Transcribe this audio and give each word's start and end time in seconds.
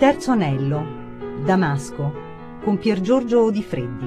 terzo 0.00 0.30
anello, 0.30 1.44
Damasco, 1.44 2.10
con 2.64 2.78
Pier 2.78 3.02
Giorgio 3.02 3.50
Di 3.50 3.62
Freddi. 3.62 4.06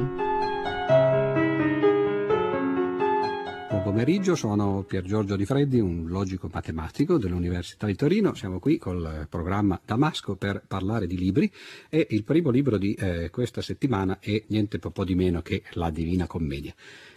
Buon 3.69 3.83
pomeriggio, 3.83 4.33
sono 4.33 4.81
Pier 4.87 5.03
Giorgio 5.03 5.35
Di 5.35 5.45
Freddi, 5.45 5.79
un 5.79 6.07
logico 6.07 6.49
matematico 6.51 7.19
dell'Università 7.19 7.85
di 7.85 7.93
Torino. 7.93 8.33
Siamo 8.33 8.57
qui 8.57 8.79
col 8.79 9.27
programma 9.29 9.79
Damasco 9.85 10.35
per 10.35 10.63
parlare 10.67 11.05
di 11.05 11.15
libri 11.15 11.51
e 11.89 12.07
il 12.09 12.23
primo 12.23 12.49
libro 12.49 12.79
di 12.79 12.95
eh, 12.95 13.29
questa 13.29 13.61
settimana 13.61 14.17
è 14.19 14.45
niente 14.47 14.79
po' 14.79 15.03
di 15.03 15.13
meno 15.13 15.43
che 15.43 15.61
La 15.73 15.91
Divina 15.91 16.25
Commedia 16.25 16.73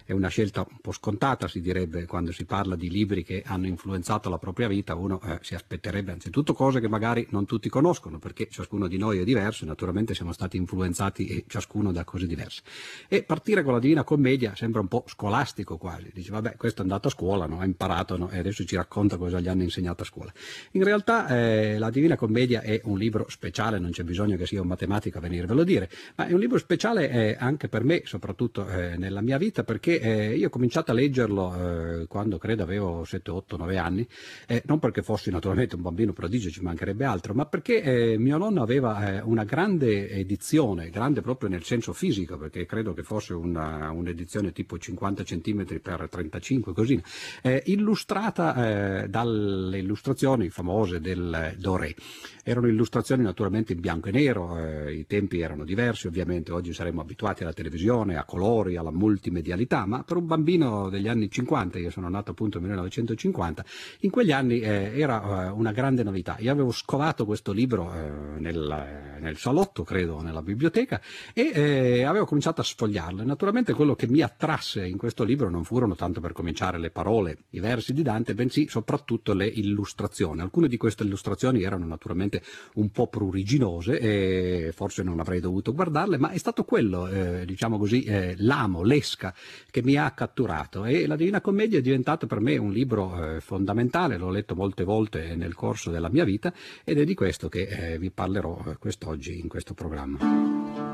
è 0.06 0.12
una 0.12 0.28
scelta 0.28 0.60
un 0.60 0.78
po' 0.80 0.92
scontata, 0.92 1.48
si 1.48 1.60
direbbe, 1.60 2.06
quando 2.06 2.30
si 2.30 2.44
parla 2.44 2.76
di 2.76 2.88
libri 2.88 3.24
che 3.24 3.42
hanno 3.44 3.66
influenzato 3.66 4.30
la 4.30 4.38
propria 4.38 4.68
vita, 4.68 4.94
uno 4.94 5.20
eh, 5.20 5.40
si 5.42 5.56
aspetterebbe 5.56 6.12
anzitutto 6.12 6.54
cose 6.54 6.78
che 6.78 6.88
magari 6.88 7.26
non 7.30 7.44
tutti 7.44 7.68
conoscono, 7.68 8.20
perché 8.20 8.48
ciascuno 8.48 8.86
di 8.86 8.98
noi 8.98 9.18
è 9.18 9.24
diverso 9.24 9.64
e 9.64 9.66
naturalmente 9.66 10.14
siamo 10.14 10.32
stati 10.32 10.56
influenzati 10.56 11.26
e 11.26 11.44
ciascuno 11.48 11.90
da 11.90 12.04
cose 12.04 12.26
diverse. 12.26 12.62
E 13.08 13.24
partire 13.24 13.64
con 13.64 13.72
la 13.72 13.80
Divina 13.80 14.04
Commedia 14.04 14.54
sembra 14.54 14.80
un 14.80 14.86
po' 14.86 15.02
scolastico 15.08 15.76
quasi, 15.76 16.10
dice 16.14 16.30
vabbè 16.30 16.54
questo 16.56 16.80
è 16.80 16.82
andato 16.82 17.08
a 17.08 17.10
scuola, 17.10 17.46
no? 17.46 17.58
ha 17.58 17.64
imparato 17.64 18.16
no? 18.16 18.30
e 18.30 18.38
adesso 18.38 18.64
ci 18.64 18.76
racconta 18.76 19.16
cosa 19.16 19.40
gli 19.40 19.48
hanno 19.48 19.64
insegnato 19.64 20.02
a 20.02 20.06
scuola. 20.06 20.32
In 20.72 20.84
realtà 20.84 21.26
eh, 21.26 21.78
la 21.78 21.90
Divina 21.90 22.14
Commedia 22.14 22.60
è 22.60 22.80
un 22.84 22.96
libro 22.96 23.26
speciale, 23.28 23.80
non 23.80 23.90
c'è 23.90 24.04
bisogno 24.04 24.36
che 24.36 24.46
sia 24.46 24.60
un 24.60 24.68
matematico 24.68 25.18
a 25.18 25.20
venirvelo 25.20 25.64
dire, 25.64 25.90
ma 26.14 26.28
è 26.28 26.32
un 26.32 26.38
libro 26.38 26.58
speciale 26.58 27.10
eh, 27.10 27.36
anche 27.36 27.68
per 27.68 27.82
me, 27.82 28.02
soprattutto 28.04 28.68
eh, 28.68 28.96
nella 28.96 29.20
mia 29.20 29.36
vita, 29.36 29.64
perché 29.64 29.95
eh, 29.96 30.36
io 30.36 30.46
ho 30.46 30.50
cominciato 30.50 30.90
a 30.90 30.94
leggerlo 30.94 32.02
eh, 32.02 32.06
quando 32.06 32.38
credo 32.38 32.62
avevo 32.62 33.04
7, 33.04 33.30
8, 33.30 33.56
9 33.56 33.76
anni, 33.78 34.06
eh, 34.46 34.62
non 34.66 34.78
perché 34.78 35.02
fossi 35.02 35.30
naturalmente 35.30 35.74
un 35.74 35.82
bambino 35.82 36.12
prodigio, 36.12 36.50
ci 36.50 36.62
mancherebbe 36.62 37.04
altro, 37.04 37.34
ma 37.34 37.46
perché 37.46 37.82
eh, 37.82 38.18
mio 38.18 38.38
nonno 38.38 38.62
aveva 38.62 39.16
eh, 39.16 39.20
una 39.20 39.44
grande 39.44 40.08
edizione, 40.10 40.90
grande 40.90 41.20
proprio 41.20 41.48
nel 41.48 41.64
senso 41.64 41.92
fisico, 41.92 42.36
perché 42.36 42.66
credo 42.66 42.92
che 42.92 43.02
fosse 43.02 43.34
una, 43.34 43.90
un'edizione 43.90 44.52
tipo 44.52 44.78
50 44.78 45.22
cm 45.22 45.80
per 45.80 46.08
35, 46.10 46.72
così, 46.72 47.02
eh, 47.42 47.62
illustrata 47.66 49.04
dalle 49.06 49.78
illustrazioni 49.78 50.48
famose 50.48 51.00
del 51.00 51.54
Doré. 51.58 51.94
Erano 52.42 52.68
illustrazioni 52.68 53.22
naturalmente 53.22 53.72
in 53.72 53.80
bianco 53.80 54.08
e 54.08 54.12
nero, 54.12 54.88
i 54.88 55.06
tempi 55.06 55.40
erano 55.40 55.64
diversi, 55.64 56.06
ovviamente 56.06 56.52
oggi 56.52 56.72
saremmo 56.72 57.00
abituati 57.00 57.42
alla 57.42 57.52
televisione, 57.52 58.16
a 58.16 58.24
colori, 58.24 58.76
alla 58.76 58.90
multimedialità, 58.90 59.85
ma 59.86 60.02
per 60.02 60.16
un 60.16 60.26
bambino 60.26 60.88
degli 60.88 61.08
anni 61.08 61.30
50, 61.30 61.78
io 61.78 61.90
sono 61.90 62.08
nato 62.08 62.32
appunto 62.32 62.58
nel 62.58 62.68
1950, 62.68 63.64
in 64.00 64.10
quegli 64.10 64.32
anni 64.32 64.60
eh, 64.60 64.92
era 64.98 65.46
eh, 65.46 65.50
una 65.50 65.72
grande 65.72 66.02
novità. 66.02 66.36
Io 66.40 66.52
avevo 66.52 66.72
scovato 66.72 67.24
questo 67.24 67.52
libro 67.52 67.92
eh, 67.92 68.40
nel, 68.40 69.18
nel, 69.20 69.36
salotto, 69.36 69.82
credo, 69.84 70.20
nella 70.20 70.42
biblioteca 70.42 71.00
e 71.32 71.50
eh, 71.54 72.02
avevo 72.04 72.24
cominciato 72.24 72.60
a 72.60 72.64
sfogliarlo. 72.64 73.24
Naturalmente 73.24 73.72
quello 73.72 73.94
che 73.94 74.06
mi 74.08 74.20
attrasse 74.20 74.86
in 74.86 74.96
questo 74.96 75.24
libro 75.24 75.48
non 75.48 75.64
furono 75.64 75.94
tanto 75.94 76.20
per 76.20 76.32
cominciare 76.32 76.78
le 76.78 76.90
parole, 76.90 77.44
i 77.50 77.60
versi 77.60 77.92
di 77.92 78.02
Dante, 78.02 78.34
bensì 78.34 78.68
soprattutto 78.68 79.32
le 79.32 79.46
illustrazioni. 79.46 80.40
Alcune 80.40 80.68
di 80.68 80.76
queste 80.76 81.04
illustrazioni 81.04 81.62
erano 81.62 81.86
naturalmente 81.86 82.42
un 82.74 82.90
po' 82.90 83.08
pruriginose 83.08 83.98
e 83.98 84.72
forse 84.72 85.02
non 85.02 85.20
avrei 85.20 85.40
dovuto 85.40 85.72
guardarle, 85.72 86.18
ma 86.18 86.30
è 86.30 86.38
stato 86.38 86.64
quello, 86.64 87.06
eh, 87.08 87.44
diciamo 87.44 87.78
così, 87.78 88.02
eh, 88.04 88.34
l'amo, 88.38 88.82
l'esca 88.82 89.34
che 89.76 89.82
mi 89.82 89.98
ha 89.98 90.10
catturato 90.12 90.86
e 90.86 91.06
la 91.06 91.16
Divina 91.16 91.42
Commedia 91.42 91.78
è 91.78 91.82
diventato 91.82 92.26
per 92.26 92.40
me 92.40 92.56
un 92.56 92.72
libro 92.72 93.36
eh, 93.36 93.40
fondamentale, 93.42 94.16
l'ho 94.16 94.30
letto 94.30 94.54
molte 94.54 94.84
volte 94.84 95.36
nel 95.36 95.54
corso 95.54 95.90
della 95.90 96.08
mia 96.08 96.24
vita 96.24 96.50
ed 96.82 96.98
è 96.98 97.04
di 97.04 97.12
questo 97.12 97.50
che 97.50 97.64
eh, 97.64 97.98
vi 97.98 98.10
parlerò 98.10 98.58
eh, 98.68 98.76
quest'oggi 98.78 99.38
in 99.38 99.48
questo 99.48 99.74
programma. 99.74 100.85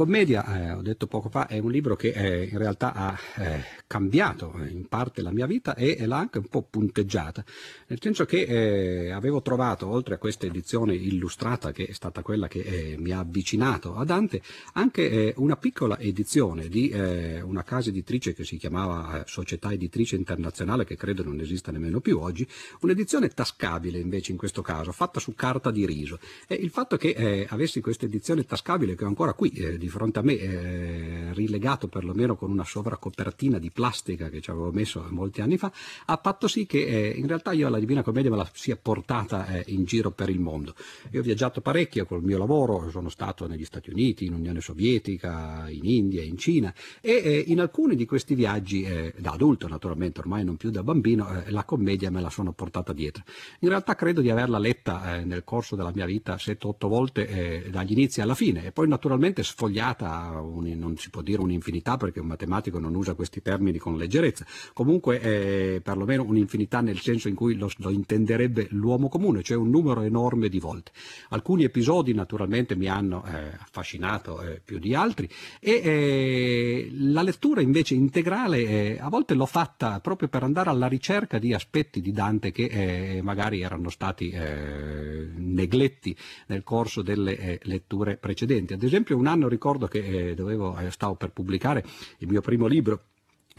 Commedia, 0.00 0.46
eh, 0.56 0.72
ho 0.72 0.80
detto 0.80 1.06
poco 1.06 1.28
fa, 1.28 1.46
è 1.46 1.58
un 1.58 1.70
libro 1.70 1.94
che 1.94 2.08
eh, 2.08 2.44
in 2.44 2.56
realtà 2.56 2.94
ha 2.94 3.18
eh, 3.36 3.62
cambiato 3.90 4.54
eh, 4.60 4.68
in 4.68 4.86
parte 4.86 5.20
la 5.20 5.32
mia 5.32 5.46
vita 5.46 5.74
e, 5.74 6.06
l'ha 6.06 6.16
anche 6.16 6.38
un 6.38 6.46
po' 6.46 6.62
punteggiata, 6.62 7.44
nel 7.88 8.00
senso 8.00 8.24
che 8.24 8.42
eh, 8.42 9.10
avevo 9.10 9.42
trovato, 9.42 9.88
oltre 9.88 10.14
a 10.14 10.18
questa 10.18 10.46
edizione 10.46 10.94
illustrata, 10.94 11.72
che 11.72 11.86
è 11.86 11.92
stata 11.92 12.22
quella 12.22 12.46
che 12.46 12.60
eh, 12.60 12.96
mi 13.00 13.10
ha 13.10 13.18
avvicinato 13.18 13.96
a 13.96 14.04
Dante, 14.04 14.42
anche 14.74 15.10
eh, 15.10 15.34
una 15.38 15.56
piccola 15.56 15.98
edizione 15.98 16.68
di 16.68 16.88
eh, 16.90 17.40
una 17.40 17.64
casa 17.64 17.88
editrice 17.88 18.32
che 18.32 18.44
si 18.44 18.58
chiamava 18.58 19.24
Società 19.26 19.72
Editrice 19.72 20.14
Internazionale, 20.14 20.84
che 20.84 20.94
credo 20.94 21.24
non 21.24 21.40
esista 21.40 21.72
nemmeno 21.72 21.98
più 21.98 22.20
oggi, 22.20 22.46
un'edizione 22.82 23.30
tascabile 23.30 23.98
invece 23.98 24.30
in 24.30 24.38
questo 24.38 24.62
caso, 24.62 24.92
fatta 24.92 25.18
su 25.18 25.34
carta 25.34 25.72
di 25.72 25.84
riso. 25.84 26.20
E 26.46 26.54
il 26.54 26.70
fatto 26.70 26.96
che 26.96 27.44
avessi 27.48 27.80
questa 27.80 28.04
edizione 28.04 28.44
tascabile, 28.46 28.94
che 28.94 29.02
ho 29.02 29.08
ancora 29.08 29.32
qui 29.32 29.50
di 29.78 29.88
fronte 29.88 30.20
a 30.20 30.22
me, 30.22 31.32
rilegato 31.32 31.88
perlomeno 31.88 32.36
con 32.36 32.52
una 32.52 32.64
sovracopertina 32.64 33.58
di 33.58 33.70
plastica 33.80 34.28
che 34.28 34.42
ci 34.42 34.50
avevo 34.50 34.70
messo 34.72 35.06
molti 35.08 35.40
anni 35.40 35.56
fa, 35.56 35.72
ha 36.04 36.20
fatto 36.22 36.48
sì 36.48 36.66
che 36.66 36.84
eh, 36.84 37.08
in 37.16 37.26
realtà 37.26 37.52
io 37.52 37.70
la 37.70 37.78
Divina 37.78 38.02
Commedia 38.02 38.30
me 38.30 38.36
la 38.36 38.50
sia 38.52 38.76
portata 38.76 39.46
eh, 39.46 39.64
in 39.68 39.84
giro 39.84 40.10
per 40.10 40.28
il 40.28 40.38
mondo. 40.38 40.74
Io 41.12 41.20
ho 41.20 41.22
viaggiato 41.22 41.62
parecchio 41.62 42.04
col 42.04 42.22
mio 42.22 42.36
lavoro, 42.36 42.90
sono 42.90 43.08
stato 43.08 43.46
negli 43.46 43.64
Stati 43.64 43.88
Uniti, 43.88 44.26
in 44.26 44.34
Unione 44.34 44.60
Sovietica, 44.60 45.64
in 45.70 45.86
India, 45.86 46.22
in 46.22 46.36
Cina 46.36 46.74
e 47.00 47.22
eh, 47.24 47.44
in 47.46 47.58
alcuni 47.58 47.96
di 47.96 48.04
questi 48.04 48.34
viaggi, 48.34 48.82
eh, 48.82 49.14
da 49.16 49.30
adulto 49.30 49.66
naturalmente, 49.66 50.20
ormai 50.20 50.44
non 50.44 50.58
più 50.58 50.68
da 50.68 50.82
bambino, 50.82 51.42
eh, 51.42 51.50
la 51.50 51.64
commedia 51.64 52.10
me 52.10 52.20
la 52.20 52.28
sono 52.28 52.52
portata 52.52 52.92
dietro. 52.92 53.22
In 53.60 53.70
realtà 53.70 53.94
credo 53.94 54.20
di 54.20 54.28
averla 54.28 54.58
letta 54.58 55.16
eh, 55.16 55.24
nel 55.24 55.42
corso 55.42 55.74
della 55.74 55.92
mia 55.94 56.04
vita 56.04 56.34
7-8 56.34 56.86
volte 56.86 57.68
dagli 57.70 57.92
inizi 57.92 58.20
alla 58.20 58.34
fine 58.34 58.66
e 58.66 58.72
poi 58.72 58.88
naturalmente 58.88 59.42
sfogliata, 59.42 60.38
un, 60.42 60.66
non 60.76 60.98
si 60.98 61.08
può 61.08 61.22
dire 61.22 61.40
un'infinità 61.40 61.96
perché 61.96 62.20
un 62.20 62.26
matematico 62.26 62.78
non 62.78 62.94
usa 62.94 63.14
questi 63.14 63.40
termini 63.40 63.69
termini 63.70 63.78
con 63.78 63.96
leggerezza, 63.96 64.44
comunque 64.72 65.20
eh, 65.20 65.80
perlomeno 65.82 66.24
un'infinità 66.24 66.80
nel 66.80 66.98
senso 66.98 67.28
in 67.28 67.34
cui 67.34 67.54
lo, 67.54 67.70
lo, 67.78 67.90
intenderebbe 67.90 68.68
l'uomo 68.70 69.08
comune, 69.08 69.42
cioè 69.42 69.56
un 69.56 69.70
numero 69.70 70.02
enorme 70.02 70.48
di 70.48 70.58
volte. 70.58 70.90
Alcuni 71.30 71.64
episodi 71.64 72.12
naturalmente 72.12 72.74
mi 72.74 72.88
hanno 72.88 73.24
eh, 73.24 73.52
affascinato 73.58 74.42
eh, 74.42 74.60
più 74.64 74.78
di 74.78 74.94
altri 74.94 75.28
e 75.60 75.70
eh, 75.72 76.88
la 76.92 77.22
lettura 77.22 77.60
invece 77.60 77.94
integrale 77.94 78.58
eh, 78.58 78.98
a 79.00 79.08
volte 79.08 79.34
l'ho 79.34 79.46
fatta 79.46 80.00
proprio 80.00 80.28
per 80.28 80.42
andare 80.42 80.70
alla 80.70 80.88
ricerca 80.88 81.38
di 81.38 81.54
aspetti 81.54 82.00
di 82.00 82.12
Dante 82.12 82.50
che 82.50 82.64
eh, 82.64 83.22
magari 83.22 83.60
erano 83.60 83.88
stati 83.90 84.28
negletti 84.30 86.16
nel 86.46 86.62
corso 86.62 87.02
delle 87.02 87.58
letture 87.62 88.16
precedenti. 88.16 88.72
Ad 88.72 88.82
esempio 88.82 89.16
un 89.16 89.26
anno 89.26 89.48
ricordo 89.48 89.86
che 89.86 90.34
dovevo, 90.34 90.76
stavo 90.88 91.14
per 91.14 91.30
pubblicare 91.30 91.84
il 92.18 92.28
mio 92.28 92.40
primo 92.40 92.66
libro 92.66 93.04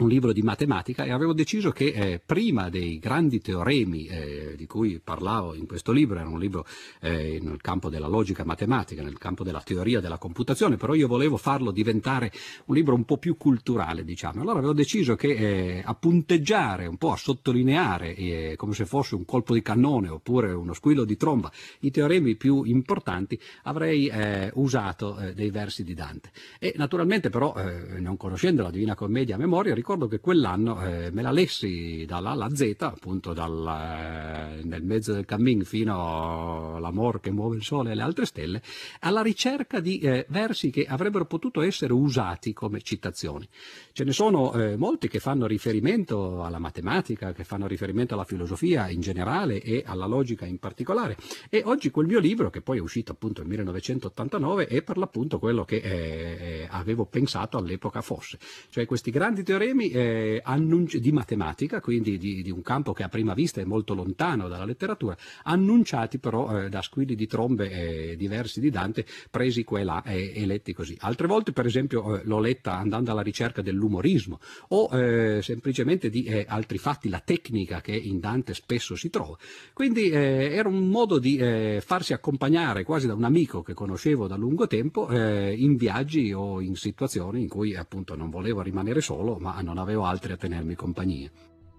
un 0.02 0.10
libro 0.10 0.34
di 0.34 0.42
matematica 0.42 1.04
e 1.04 1.12
avevo 1.12 1.34
deciso 1.34 1.72
che 1.72 1.86
eh, 1.88 2.22
prima 2.24 2.70
dei 2.70 3.00
grandi 3.00 3.40
teoremi 3.40 4.06
eh, 4.08 4.54
di 4.58 4.66
cui 4.66 5.00
parlavo 5.00 5.54
in 5.54 5.68
questo 5.68 5.92
libro, 5.92 6.20
era 6.20 6.28
un 6.28 6.40
libro 6.40 6.66
eh, 7.00 7.40
nel 7.42 7.62
campo 7.62 7.90
della 7.90 8.08
logica 8.08 8.44
matematica, 8.44 9.04
nel 9.04 9.18
campo 9.18 9.44
della 9.44 9.62
teoria 9.62 10.00
della 10.00 10.18
computazione, 10.18 10.78
però 10.78 10.94
io 10.94 11.08
volevo 11.08 11.38
farlo 11.38 11.72
diventare 11.72 12.32
un 12.66 12.76
libro 12.76 12.96
un 12.96 13.06
po' 13.06 13.18
più 13.18 13.38
culturale, 13.38 14.04
diciamo. 14.04 14.42
Allora 14.42 14.58
avevo 14.58 14.74
deciso 14.74 15.16
che 15.16 15.30
eh, 15.30 15.82
a 15.86 15.94
punteggiare, 15.94 16.88
un 16.88 16.98
po' 16.98 17.12
a 17.12 17.18
sottolineare, 17.18 18.16
eh, 18.16 18.54
come 18.58 18.74
se 18.74 18.86
fosse 18.86 19.16
un 19.16 19.26
colpo 19.26 19.54
di 19.54 19.62
cannone 19.62 20.10
oppure 20.10 20.52
uno 20.52 20.74
squillo 20.74 21.04
di 21.04 21.16
tromba, 21.16 21.52
i 21.82 21.92
teoremi 21.92 22.36
più 22.36 22.64
importanti, 22.64 23.40
avrei 23.64 24.08
eh, 24.08 24.52
usato 24.56 25.20
dei 25.34 25.50
versi 25.52 25.84
di 25.84 25.94
Dante. 25.94 26.32
E 26.60 26.74
naturalmente 26.78 27.30
però, 27.30 27.54
non 28.00 28.18
conoscendo 28.18 28.64
la 28.64 28.72
Divina 28.72 28.96
Commedia 28.96 29.36
a 29.36 29.38
memoria, 29.38 29.74
ricordo 29.74 29.91
ricordo 29.92 30.08
che 30.08 30.22
quell'anno 30.22 30.82
eh, 30.86 31.12
me 31.12 31.22
la 31.22 31.32
lessi 31.32 32.06
dalla 32.08 32.30
alla 32.30 32.48
Z, 32.54 32.76
appunto 32.80 33.34
dal, 33.34 34.60
eh, 34.60 34.64
nel 34.64 34.84
mezzo 34.84 35.12
del 35.12 35.26
cammin 35.26 35.66
fino 35.66 36.76
all'amor 36.78 37.20
che 37.20 37.30
muove 37.30 37.58
il 37.58 37.64
sole 37.64 37.92
e 37.92 37.96
le 37.96 38.02
altre 38.02 38.26
stelle, 38.26 38.62
alla 39.02 39.22
ricerca 39.22 39.82
di 39.82 40.00
eh, 40.00 40.26
versi 40.30 40.70
che 40.70 40.86
avrebbero 40.86 41.26
potuto 41.26 41.62
essere 41.62 41.92
usati 41.92 42.54
come 42.54 42.82
citazioni. 42.82 43.46
Ce 43.92 44.06
ne 44.06 44.14
sono 44.14 44.54
eh, 44.54 44.78
molti 44.78 45.10
che 45.10 45.20
fanno 45.20 45.46
riferimento 45.46 46.42
alla 46.42 46.60
matematica, 46.60 47.34
che 47.34 47.44
fanno 47.44 47.68
riferimento 47.68 48.14
alla 48.14 48.24
filosofia 48.24 48.88
in 48.88 49.02
generale 49.02 49.62
e 49.62 49.84
alla 49.86 50.06
logica 50.06 50.46
in 50.46 50.58
particolare. 50.58 51.18
E 51.50 51.64
oggi 51.66 51.92
quel 51.92 52.08
mio 52.08 52.20
libro, 52.20 52.50
che 52.50 52.62
poi 52.62 52.78
è 52.78 52.82
uscito 52.82 53.12
appunto 53.12 53.42
nel 53.42 53.50
1989, 53.50 54.68
è 54.68 54.82
per 54.84 54.98
l'appunto 54.98 55.38
quello 55.38 55.66
che 55.66 55.76
eh, 55.76 56.68
avevo 56.70 57.06
pensato 57.06 57.58
all'epoca 57.58 58.00
fosse. 58.02 58.40
Cioè 58.70 58.86
questi 58.86 59.12
grandi 59.12 59.44
teoremi 59.44 59.81
problemi 59.82 59.90
eh, 59.90 60.42
annunci- 60.44 61.00
di 61.00 61.12
matematica, 61.12 61.82
quindi 61.82 62.18
di, 62.18 62.44
di, 62.44 62.52
un 62.52 62.62
campo 62.62 62.94
che 62.94 63.04
a 63.04 63.10
prima 63.10 63.34
vista 63.34 63.62
è 63.62 63.64
molto 63.64 63.94
lontano 63.94 64.48
dalla 64.48 64.66
letteratura, 64.66 65.18
annunciati 65.44 66.20
però 66.20 66.66
eh, 66.66 66.70
da 66.70 66.82
squilli 66.82 67.16
di 67.16 67.26
trombe 67.26 67.72
eh, 68.12 68.16
diversi 68.16 68.60
di 68.60 68.70
Dante, 68.70 69.06
presi 69.30 69.64
qua 69.64 69.80
e 69.80 69.84
là 69.84 70.04
e 70.04 70.46
letti 70.46 70.74
così. 70.74 70.96
Altre 71.00 71.28
volte, 71.28 71.52
per 71.52 71.66
esempio, 71.66 72.18
eh, 72.18 72.22
l'ho 72.26 72.40
letta 72.40 72.78
andando 72.78 73.12
alla 73.12 73.22
ricerca 73.22 73.62
dell'umorismo 73.62 74.40
o 74.70 74.90
eh, 74.92 75.42
semplicemente 75.42 76.10
di 76.10 76.30
altri 76.48 76.78
fatti, 76.78 77.10
la 77.10 77.22
tecnica 77.24 77.82
che 77.82 77.96
in 77.96 78.20
Dante 78.20 78.54
spesso 78.54 78.96
si 78.96 79.10
trova. 79.10 79.38
Quindi 79.74 80.10
era 80.12 80.68
un 80.68 80.90
modo 80.90 81.20
di 81.20 81.38
farsi 81.82 82.14
accompagnare 82.14 82.84
quasi 82.84 83.08
da 83.08 83.14
un 83.14 83.24
amico 83.24 83.62
che 83.62 83.74
conoscevo 83.74 84.28
da 84.28 84.36
lungo 84.36 84.68
tempo 84.68 85.12
in 85.12 85.76
viaggi 85.76 86.34
o 86.34 86.62
in 86.62 86.76
situazioni 86.76 87.42
in 87.42 87.48
cui 87.48 87.76
appunto 87.76 88.16
non 88.16 88.30
volevo 88.30 88.62
rimanere 88.62 89.02
solo, 89.02 89.38
ma 89.40 89.61
non 89.62 89.78
avevo 89.78 90.06
altri 90.06 90.34
a 90.34 90.38
tenermi 90.38 90.76
compagnia. 90.76 91.32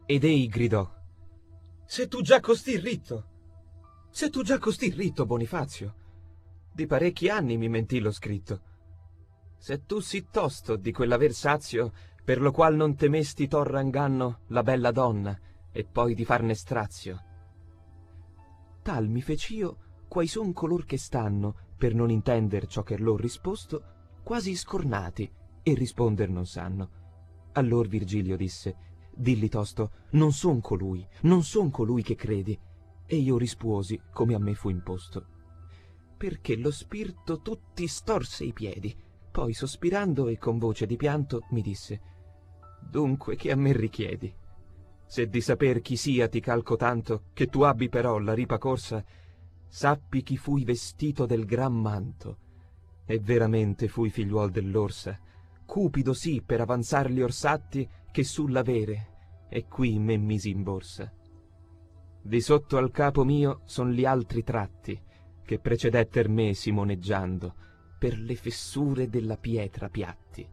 Ed 0.06 0.24
ei 0.24 0.46
gridò. 0.46 0.90
Se 1.84 2.08
tu 2.08 2.22
già 2.22 2.40
costì 2.40 2.78
ritto! 2.78 3.26
Se 4.10 4.30
tu 4.30 4.42
già 4.42 4.58
costì 4.58 4.90
ritto, 4.90 5.26
Bonifazio! 5.26 5.94
Di 6.72 6.86
parecchi 6.86 7.28
anni 7.28 7.56
mi 7.56 7.68
mentì 7.68 7.98
lo 7.98 8.10
scritto. 8.10 8.60
Se 9.58 9.84
tu 9.84 10.00
sì 10.00 10.26
tosto 10.30 10.76
di 10.76 10.90
quell'aver 10.90 11.32
sazio, 11.32 11.92
per 12.24 12.40
lo 12.40 12.50
qual 12.50 12.74
non 12.74 12.96
temesti 12.96 13.46
torra 13.46 13.80
inganno 13.80 14.40
la 14.48 14.62
bella 14.62 14.90
donna, 14.90 15.38
e 15.70 15.84
poi 15.84 16.14
di 16.14 16.24
farne 16.24 16.54
strazio. 16.54 17.24
Tal 18.82 19.08
mi 19.08 19.22
fec'io, 19.22 20.04
quai 20.08 20.26
son 20.26 20.52
color 20.52 20.84
che 20.84 20.98
stanno, 20.98 21.56
per 21.76 21.94
non 21.94 22.10
intender 22.10 22.66
ciò 22.66 22.82
che 22.82 22.98
lor 22.98 23.20
risposto, 23.20 23.82
quasi 24.22 24.54
scornati, 24.54 25.30
e 25.62 25.74
risponder 25.74 26.28
non 26.28 26.46
sanno. 26.46 27.01
Allor 27.52 27.88
Virgilio 27.88 28.36
disse, 28.36 28.76
dilli 29.14 29.48
tosto, 29.48 29.90
non 30.10 30.32
son 30.32 30.60
colui, 30.60 31.06
non 31.22 31.42
son 31.42 31.70
colui 31.70 32.02
che 32.02 32.14
credi. 32.14 32.58
E 33.04 33.16
io 33.16 33.36
rispuosi, 33.36 34.00
come 34.10 34.34
a 34.34 34.38
me 34.38 34.54
fu 34.54 34.70
imposto. 34.70 35.26
Perché 36.16 36.56
lo 36.56 36.70
spirito 36.70 37.40
tutti 37.40 37.86
storse 37.86 38.44
i 38.44 38.52
piedi, 38.52 38.94
poi 39.30 39.52
sospirando 39.52 40.28
e 40.28 40.38
con 40.38 40.58
voce 40.58 40.86
di 40.86 40.96
pianto 40.96 41.46
mi 41.50 41.60
disse, 41.60 42.00
dunque 42.80 43.36
che 43.36 43.50
a 43.50 43.56
me 43.56 43.72
richiedi? 43.72 44.32
Se 45.04 45.28
di 45.28 45.40
saper 45.40 45.82
chi 45.82 45.96
sia 45.96 46.28
ti 46.28 46.40
calco 46.40 46.76
tanto, 46.76 47.24
che 47.34 47.48
tu 47.48 47.62
abbi 47.62 47.88
però 47.88 48.18
la 48.18 48.32
ripa 48.32 48.56
corsa, 48.56 49.04
sappi 49.66 50.22
chi 50.22 50.36
fui 50.36 50.64
vestito 50.64 51.26
del 51.26 51.44
gran 51.44 51.74
manto, 51.74 52.38
e 53.04 53.18
veramente 53.18 53.88
fui 53.88 54.08
figliuol 54.08 54.50
dell'orsa, 54.50 55.18
cupido 55.72 56.12
sì 56.12 56.42
per 56.44 56.60
avanzar 56.60 57.10
gli 57.10 57.22
orsatti 57.22 57.88
che 58.10 58.24
sull'avere, 58.24 59.46
e 59.48 59.68
qui 59.68 59.98
me 59.98 60.18
misi 60.18 60.50
in 60.50 60.62
borsa. 60.62 61.10
Di 62.20 62.40
sotto 62.42 62.76
al 62.76 62.90
capo 62.90 63.24
mio 63.24 63.62
son 63.64 63.90
gli 63.90 64.04
altri 64.04 64.42
tratti, 64.42 65.02
che 65.42 65.58
precedetter 65.60 66.28
me 66.28 66.52
simoneggiando, 66.52 67.54
per 67.98 68.18
le 68.18 68.36
fessure 68.36 69.08
della 69.08 69.38
pietra 69.38 69.88
piatti. 69.88 70.46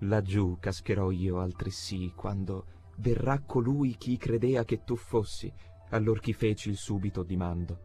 Laggiù 0.00 0.56
cascherò 0.58 1.12
io 1.12 1.38
altresì, 1.38 2.12
quando 2.16 2.66
verrà 2.96 3.38
colui 3.38 3.94
chi 3.94 4.16
credea 4.16 4.64
che 4.64 4.82
tu 4.82 4.96
fossi, 4.96 5.52
allor 5.90 6.18
chi 6.18 6.32
feci 6.32 6.70
il 6.70 6.76
subito 6.76 7.22
dimando. 7.22 7.78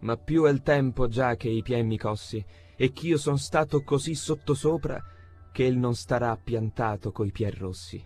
Ma 0.00 0.16
più 0.16 0.44
è 0.44 0.50
il 0.50 0.62
tempo 0.62 1.06
già 1.06 1.36
che 1.36 1.50
i 1.50 1.60
piedi 1.60 1.86
mi 1.86 1.98
cossi, 1.98 2.42
e 2.74 2.92
ch'io 2.92 3.18
son 3.18 3.36
stato 3.36 3.82
così 3.82 4.14
sottosopra, 4.14 5.16
che 5.58 5.64
il 5.64 5.76
non 5.76 5.96
starà 5.96 6.36
piantato 6.36 7.10
coi 7.10 7.32
pier 7.32 7.52
rossi, 7.58 8.00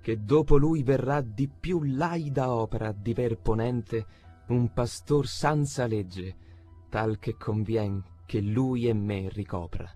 che 0.00 0.24
dopo 0.24 0.56
lui 0.56 0.82
verrà 0.82 1.20
di 1.20 1.46
più 1.46 1.82
laida 1.82 2.50
opera 2.50 2.92
di 2.92 3.12
ver 3.12 3.36
ponente 3.36 4.06
un 4.46 4.72
pastor 4.72 5.26
senza 5.26 5.84
legge, 5.84 6.34
tal 6.88 7.18
che 7.18 7.36
convien 7.36 8.02
che 8.24 8.40
lui 8.40 8.86
e 8.86 8.94
me 8.94 9.28
ricopra. 9.28 9.86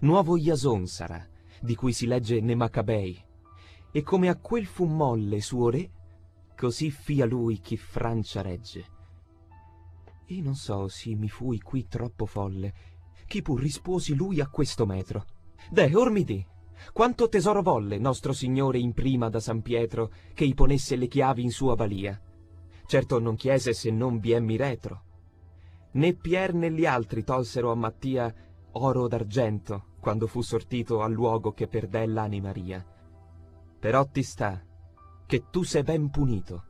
Nuovo 0.00 0.38
Iason 0.38 0.86
sarà, 0.86 1.28
di 1.60 1.74
cui 1.74 1.92
si 1.92 2.06
legge 2.06 2.40
ne 2.40 2.54
Macabei, 2.54 3.22
e 3.92 4.02
come 4.02 4.30
a 4.30 4.36
quel 4.36 4.64
fu 4.64 4.86
molle 4.86 5.42
suo 5.42 5.68
re, 5.68 5.90
così 6.56 6.90
fia 6.90 7.26
lui 7.26 7.60
chi 7.60 7.76
Francia 7.76 8.40
regge. 8.40 8.86
E 10.24 10.40
non 10.40 10.54
so 10.54 10.88
si 10.88 11.16
mi 11.16 11.28
fui 11.28 11.60
qui 11.60 11.86
troppo 11.86 12.24
folle, 12.24 12.74
chi 13.26 13.42
pur 13.42 13.60
risposi 13.60 14.14
lui 14.14 14.40
a 14.40 14.48
questo 14.48 14.86
metro, 14.86 15.26
Deh, 15.70 15.94
or 15.94 16.10
mi 16.10 16.24
di, 16.24 16.44
Quanto 16.92 17.28
tesoro 17.28 17.62
volle 17.62 17.98
nostro 17.98 18.32
Signore 18.32 18.78
in 18.78 18.92
prima 18.92 19.28
da 19.28 19.40
San 19.40 19.62
Pietro 19.62 20.12
che 20.32 20.44
i 20.44 20.54
ponesse 20.54 20.96
le 20.96 21.08
chiavi 21.08 21.42
in 21.42 21.50
sua 21.50 21.74
balia? 21.74 22.20
Certo 22.86 23.18
non 23.18 23.36
chiese 23.36 23.72
se 23.72 23.90
non 23.90 24.20
è 24.22 24.56
retro. 24.56 25.02
Né 25.92 26.14
Pier 26.14 26.54
né 26.54 26.70
gli 26.70 26.84
altri 26.84 27.24
tolsero 27.24 27.70
a 27.70 27.74
Mattia 27.74 28.32
oro 28.72 29.08
d'argento 29.08 29.92
quando 30.00 30.26
fu 30.26 30.42
sortito 30.42 31.00
al 31.02 31.12
luogo 31.12 31.52
che 31.52 31.66
perdè 31.66 32.06
l'anima 32.06 32.48
Maria. 32.48 32.84
Però 33.78 34.04
ti 34.06 34.22
sta 34.22 34.62
che 35.26 35.44
tu 35.50 35.62
sei 35.62 35.82
ben 35.82 36.10
punito 36.10 36.64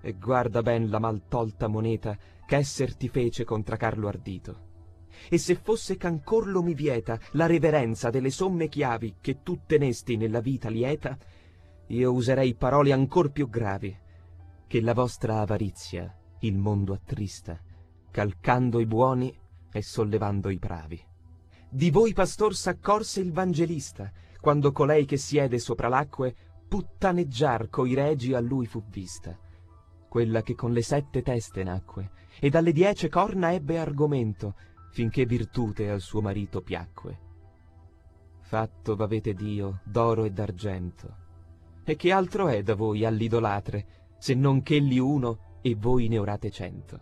e 0.00 0.14
guarda 0.14 0.62
ben 0.62 0.88
la 0.88 0.98
mal 0.98 1.26
tolta 1.28 1.68
moneta 1.68 2.16
che 2.46 2.56
esser 2.56 2.96
ti 2.96 3.08
fece 3.08 3.44
contra 3.44 3.76
Carlo 3.76 4.08
Ardito. 4.08 4.72
E 5.28 5.38
se 5.38 5.54
fosse 5.54 5.96
ch'ancor 5.96 6.48
lo 6.48 6.62
mi 6.62 6.74
vieta 6.74 7.18
la 7.32 7.46
reverenza 7.46 8.10
delle 8.10 8.30
somme 8.30 8.68
chiavi 8.68 9.16
che 9.20 9.42
tu 9.42 9.60
tenesti 9.66 10.16
nella 10.16 10.40
vita 10.40 10.68
lieta, 10.68 11.16
io 11.88 12.12
userei 12.12 12.54
parole 12.54 12.92
ancor 12.92 13.30
più 13.30 13.48
gravi, 13.48 13.96
che 14.66 14.80
la 14.80 14.94
vostra 14.94 15.40
avarizia 15.40 16.14
il 16.40 16.58
mondo 16.58 16.92
attrista, 16.92 17.58
calcando 18.10 18.80
i 18.80 18.86
buoni 18.86 19.34
e 19.72 19.82
sollevando 19.82 20.50
i 20.50 20.58
bravi. 20.58 21.02
Di 21.70 21.90
voi 21.90 22.12
pastor 22.12 22.54
s'accorse 22.54 23.20
il 23.20 23.32
vangelista, 23.32 24.10
quando 24.40 24.72
colei 24.72 25.06
che 25.06 25.16
siede 25.16 25.58
sopra 25.58 25.88
l'acque 25.88 26.34
puttaneggiar 26.68 27.68
coi 27.68 27.94
regi 27.94 28.34
a 28.34 28.40
lui 28.40 28.66
fu 28.66 28.82
vista 28.88 29.38
quella 30.14 30.42
che 30.42 30.54
con 30.54 30.70
le 30.70 30.82
sette 30.82 31.22
teste 31.22 31.64
nacque, 31.64 32.12
e 32.38 32.48
dalle 32.48 32.70
diece 32.70 33.08
corna 33.08 33.52
ebbe 33.52 33.80
argomento, 33.80 34.54
finché 34.94 35.26
virtute 35.26 35.90
al 35.90 36.00
suo 36.00 36.20
marito 36.20 36.62
piacque. 36.62 37.18
Fatto 38.42 38.94
v'avete 38.94 39.34
Dio 39.34 39.80
d'oro 39.82 40.22
e 40.22 40.30
d'argento, 40.30 41.16
e 41.82 41.96
che 41.96 42.12
altro 42.12 42.46
è 42.46 42.62
da 42.62 42.76
voi 42.76 43.04
all'idolatre, 43.04 44.12
se 44.18 44.34
non 44.34 44.62
ch'egli 44.62 44.98
uno 44.98 45.58
e 45.62 45.74
voi 45.74 46.06
ne 46.06 46.18
orate 46.18 46.48
cento? 46.52 47.00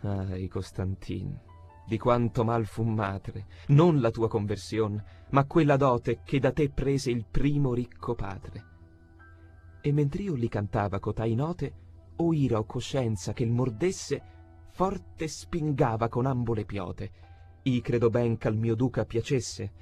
Ahi, 0.00 0.48
Costantin, 0.48 1.38
di 1.86 1.98
quanto 1.98 2.42
mal 2.42 2.64
fu 2.64 2.84
madre, 2.84 3.48
non 3.66 4.00
la 4.00 4.10
tua 4.10 4.28
conversion, 4.28 5.04
ma 5.32 5.44
quella 5.44 5.76
dote 5.76 6.22
che 6.24 6.38
da 6.38 6.52
te 6.52 6.70
prese 6.70 7.10
il 7.10 7.26
primo 7.30 7.74
ricco 7.74 8.14
padre 8.14 8.64
e 9.82 9.92
mentr'io 9.92 10.32
li 10.32 10.48
cantava 10.48 10.98
cotai 10.98 11.34
note, 11.34 11.72
o 12.16 12.32
ira 12.32 12.58
o 12.58 12.64
coscienza 12.64 13.34
che 13.34 13.44
il 13.44 13.52
mordesse, 13.52 14.35
forte 14.76 15.26
spingava 15.26 16.10
con 16.10 16.26
ambo 16.26 16.52
le 16.52 16.66
piote. 16.66 17.10
I 17.62 17.80
credo 17.80 18.10
ben 18.10 18.36
ch'al 18.36 18.58
mio 18.58 18.74
duca 18.74 19.06
piacesse, 19.06 19.72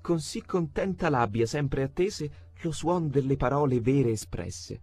con 0.00 0.20
sì 0.20 0.44
contenta 0.44 1.08
labbia 1.08 1.46
sempre 1.46 1.82
attese 1.82 2.52
lo 2.62 2.70
suon 2.70 3.08
delle 3.08 3.36
parole 3.36 3.80
vere 3.80 4.10
espresse. 4.10 4.80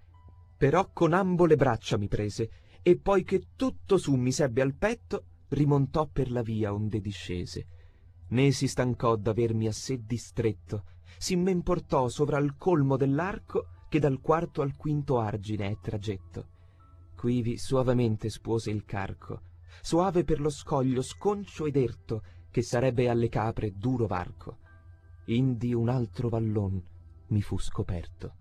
Però 0.57 0.91
con 0.91 1.13
ambo 1.13 1.45
le 1.45 1.55
braccia 1.55 1.97
mi 1.97 2.09
prese, 2.09 2.49
e 2.81 2.97
poi 2.97 3.23
tutto 3.55 3.97
su 3.97 4.15
mi 4.15 4.33
sebbe 4.33 4.61
al 4.61 4.73
petto, 4.73 5.27
rimontò 5.47 6.07
per 6.07 6.29
la 6.29 6.41
via 6.41 6.73
onde 6.73 6.99
discese. 6.99 7.67
Né 8.31 8.51
si 8.51 8.67
stancò 8.67 9.15
d'avermi 9.15 9.67
a 9.67 9.71
sé 9.71 10.03
distretto, 10.03 10.83
si 11.17 11.37
men 11.37 11.63
portò 11.63 12.09
sovra 12.09 12.37
il 12.37 12.57
colmo 12.57 12.97
dell'arco 12.97 13.67
che 13.87 13.99
dal 13.99 14.19
quarto 14.19 14.61
al 14.61 14.75
quinto 14.75 15.19
argine 15.19 15.69
è 15.69 15.77
tragetto. 15.79 16.47
Quivi 17.15 17.57
suavemente 17.57 18.29
spuose 18.29 18.69
il 18.69 18.83
carco, 18.83 19.51
soave 19.81 20.23
per 20.23 20.39
lo 20.39 20.49
scoglio 20.49 21.01
sconcio 21.01 21.65
ed 21.65 21.75
erto, 21.75 22.23
che 22.51 22.61
sarebbe 22.61 23.09
alle 23.09 23.29
capre 23.29 23.73
duro 23.75 24.05
varco. 24.05 24.57
Indi 25.25 25.73
un 25.73 25.89
altro 25.89 26.29
vallon 26.29 26.81
mi 27.27 27.41
fu 27.41 27.57
scoperto. 27.57 28.35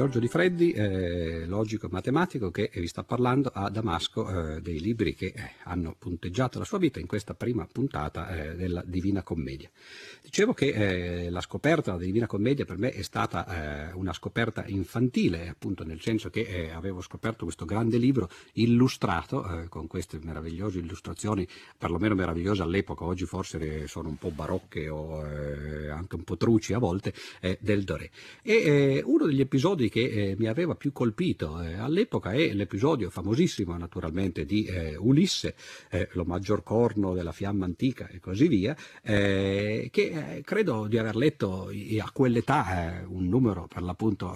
Giorgio 0.00 0.18
Di 0.18 0.28
Freddi, 0.28 0.72
eh, 0.72 1.44
logico 1.44 1.86
matematico 1.90 2.50
che 2.50 2.70
vi 2.72 2.86
sta 2.86 3.02
parlando 3.02 3.50
a 3.52 3.68
Damasco 3.68 4.54
eh, 4.54 4.62
dei 4.62 4.80
libri 4.80 5.14
che 5.14 5.26
eh, 5.26 5.50
hanno 5.64 5.94
punteggiato 5.98 6.58
la 6.58 6.64
sua 6.64 6.78
vita 6.78 6.98
in 6.98 7.06
questa 7.06 7.34
prima 7.34 7.68
puntata 7.70 8.30
eh, 8.30 8.56
della 8.56 8.82
Divina 8.82 9.22
Commedia. 9.22 9.68
Dicevo 10.22 10.52
che 10.52 10.68
eh, 11.24 11.30
la 11.30 11.40
scoperta 11.40 11.92
della 11.92 12.04
Divina 12.04 12.26
Commedia 12.26 12.64
per 12.64 12.78
me 12.78 12.90
è 12.90 13.02
stata 13.02 13.92
una 13.94 14.12
scoperta 14.12 14.64
infantile, 14.66 15.48
appunto 15.48 15.84
nel 15.84 16.00
senso 16.00 16.30
che 16.30 16.70
avevo 16.72 17.00
scoperto 17.00 17.44
questo 17.44 17.64
grande 17.64 17.98
libro 17.98 18.28
illustrato 18.54 19.66
con 19.68 19.86
queste 19.86 20.18
meravigliose 20.22 20.78
illustrazioni, 20.78 21.46
perlomeno 21.76 22.14
meravigliose 22.14 22.62
all'epoca, 22.62 23.04
oggi 23.04 23.24
forse 23.24 23.86
sono 23.86 24.08
un 24.08 24.16
po' 24.16 24.30
barocche 24.30 24.88
o 24.88 25.20
anche 25.20 26.14
un 26.14 26.22
po' 26.24 26.36
truci 26.36 26.72
a 26.74 26.78
volte, 26.78 27.12
del 27.58 27.84
Doré. 27.84 28.10
E 28.42 29.02
uno 29.04 29.26
degli 29.26 29.40
episodi 29.40 29.88
che 29.88 30.04
eh, 30.04 30.34
mi 30.38 30.46
aveva 30.46 30.74
più 30.74 30.92
colpito 30.92 31.60
eh, 31.60 31.74
all'epoca 31.74 32.32
è 32.32 32.52
l'episodio 32.52 33.10
famosissimo 33.10 33.76
naturalmente 33.76 34.44
di 34.44 34.64
eh, 34.64 34.96
Ulisse, 34.96 35.54
eh, 35.90 36.08
lo 36.12 36.24
maggior 36.24 36.62
corno 36.62 37.14
della 37.14 37.32
fiamma 37.32 37.64
antica 37.64 38.08
e 38.08 38.20
così 38.20 38.48
via, 38.48 38.76
eh, 39.02 39.88
eh, 40.10 40.42
credo 40.44 40.86
di 40.86 40.98
aver 40.98 41.16
letto 41.16 41.68
a 41.68 42.10
quell'età 42.12 43.04
un 43.06 43.28
numero 43.28 43.66
per 43.66 43.82
l'appunto 43.82 44.32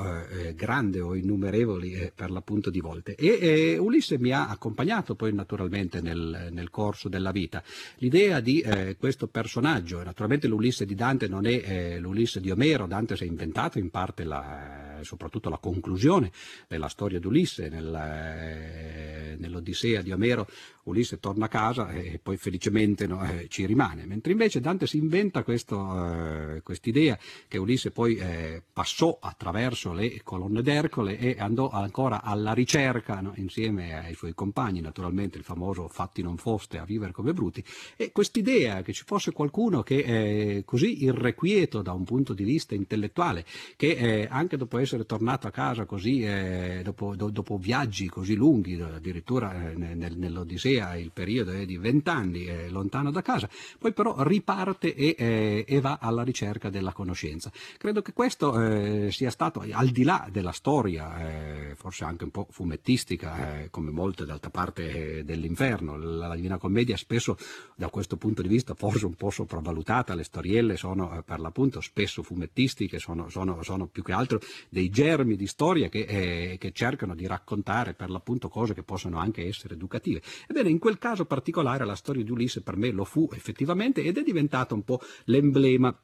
grande 0.54 1.00
o 1.00 1.14
innumerevoli 1.14 2.12
per 2.14 2.30
l'appunto 2.30 2.70
di 2.70 2.80
volte. 2.80 3.14
E 3.14 3.76
Ulisse 3.78 4.18
mi 4.18 4.30
ha 4.30 4.48
accompagnato 4.48 5.14
poi 5.14 5.32
naturalmente 5.32 6.00
nel, 6.00 6.48
nel 6.50 6.70
corso 6.70 7.08
della 7.08 7.30
vita. 7.30 7.62
L'idea 7.96 8.40
di 8.40 8.64
questo 8.98 9.26
personaggio, 9.26 10.02
naturalmente 10.02 10.48
l'Ulisse 10.48 10.84
di 10.86 10.94
Dante 10.94 11.28
non 11.28 11.46
è 11.46 11.98
l'Ulisse 11.98 12.40
di 12.40 12.50
Omero, 12.50 12.86
Dante 12.86 13.16
si 13.16 13.24
è 13.24 13.26
inventato 13.26 13.78
in 13.78 13.90
parte 13.90 14.24
la 14.24 14.94
soprattutto 15.04 15.48
la 15.48 15.58
conclusione 15.58 16.32
della 16.66 16.88
storia 16.88 17.20
di 17.20 17.26
Ulisse 17.26 17.68
nel, 17.68 17.94
eh, 17.94 19.36
nell'Odissea 19.38 20.02
di 20.02 20.10
Omero 20.10 20.48
Ulisse 20.84 21.18
torna 21.18 21.46
a 21.46 21.48
casa 21.48 21.90
e 21.92 22.18
poi 22.22 22.36
felicemente 22.36 23.06
no, 23.06 23.22
eh, 23.24 23.46
ci 23.48 23.64
rimane, 23.64 24.04
mentre 24.04 24.32
invece 24.32 24.60
Dante 24.60 24.86
si 24.86 24.98
inventa 24.98 25.42
eh, 25.66 26.62
quest'idea 26.62 27.18
che 27.48 27.58
Ulisse 27.58 27.90
poi 27.90 28.16
eh, 28.16 28.62
passò 28.72 29.18
attraverso 29.20 29.92
le 29.92 30.20
colonne 30.22 30.62
d'Ercole 30.62 31.18
e 31.18 31.36
andò 31.38 31.70
ancora 31.70 32.22
alla 32.22 32.52
ricerca 32.52 33.20
no, 33.20 33.32
insieme 33.36 33.98
ai 33.98 34.14
suoi 34.14 34.34
compagni, 34.34 34.80
naturalmente 34.80 35.38
il 35.38 35.44
famoso 35.44 35.88
fatti 35.88 36.22
non 36.22 36.36
foste 36.36 36.78
a 36.78 36.84
vivere 36.84 37.12
come 37.12 37.32
bruti, 37.32 37.64
e 37.96 38.12
quest'idea 38.12 38.82
che 38.82 38.92
ci 38.92 39.04
fosse 39.04 39.32
qualcuno 39.32 39.82
che 39.82 40.02
è 40.02 40.64
così 40.64 41.04
irrequieto 41.04 41.82
da 41.82 41.92
un 41.92 42.04
punto 42.04 42.32
di 42.34 42.44
vista 42.44 42.74
intellettuale, 42.74 43.44
che 43.76 43.92
eh, 43.92 44.28
anche 44.30 44.56
dopo 44.56 44.78
essere 44.78 45.06
tornato 45.06 45.46
a 45.46 45.50
casa 45.50 45.84
così, 45.84 46.22
eh, 46.22 46.80
dopo, 46.82 47.14
do, 47.14 47.30
dopo, 47.30 47.56
viaggi 47.56 48.08
così 48.08 48.34
lunghi, 48.34 48.80
addirittura 48.80 49.70
eh, 49.70 49.74
nel, 49.74 50.16
nell'Odissea, 50.16 50.96
il 50.96 51.10
periodo 51.12 51.52
è 51.52 51.64
di 51.64 51.76
vent'anni, 51.76 52.68
lontano 52.68 53.10
da 53.10 53.22
casa, 53.22 53.48
poi 53.78 53.92
però 53.92 54.22
riparte 54.22 54.94
e, 54.94 55.14
eh, 55.54 55.64
e, 55.66 55.80
va 55.80 55.98
alla 56.00 56.22
ricerca 56.22 56.70
della 56.70 56.92
conoscenza. 56.92 57.50
Credo 57.78 58.02
che 58.02 58.12
questo 58.12 58.60
eh, 58.60 59.10
sia 59.10 59.30
stato, 59.30 59.64
al 59.70 59.88
di 59.88 60.02
là 60.02 60.28
della 60.30 60.52
storia, 60.52 61.28
eh, 61.28 61.74
forse 61.76 62.04
anche 62.04 62.24
un 62.24 62.30
po' 62.30 62.46
fumettistica, 62.50 63.60
eh, 63.60 63.70
come 63.70 63.90
molte 63.90 64.24
d'altra 64.24 64.50
parte 64.50 65.18
eh, 65.18 65.24
dell'inferno, 65.24 65.96
la, 65.96 66.34
Divina 66.34 66.58
Commedia 66.58 66.96
spesso 66.96 67.36
da 67.76 67.88
questo 67.88 68.16
punto 68.16 68.42
di 68.42 68.48
vista 68.48 68.74
forse 68.74 69.06
un 69.06 69.14
po' 69.14 69.30
sopravvalutata, 69.30 70.14
le 70.14 70.24
storielle 70.24 70.76
sono 70.76 71.16
eh, 71.16 71.22
per 71.22 71.40
l'appunto 71.40 71.80
spesso 71.80 72.22
fumettistiche, 72.22 72.98
sono, 72.98 73.28
sono, 73.28 73.62
sono, 73.62 73.86
più 73.86 74.02
che 74.02 74.12
altro 74.12 74.40
dei 74.68 74.90
germi 74.90 75.36
di 75.36 75.46
storia 75.46 75.88
che, 75.88 76.56
che 76.58 76.72
cercano 76.72 77.14
di 77.14 77.26
raccontare 77.26 77.94
per 77.94 78.10
l'appunto 78.10 78.48
cose 78.48 78.74
che 78.74 78.82
possono 78.82 79.18
anche 79.18 79.46
essere 79.46 79.74
educative. 79.74 80.22
Ebbene, 80.48 80.70
in 80.70 80.78
quel 80.78 80.98
caso 80.98 81.24
particolare 81.24 81.84
la 81.84 81.94
storia 81.94 82.24
di 82.24 82.30
Ulisse 82.30 82.62
per 82.62 82.76
me 82.76 82.90
lo 82.90 83.04
fu 83.04 83.28
effettivamente 83.32 84.02
ed 84.02 84.18
è 84.18 84.22
diventata 84.22 84.74
un 84.74 84.82
po' 84.82 85.00
l'emblema 85.24 85.43
emblema. 85.44 85.94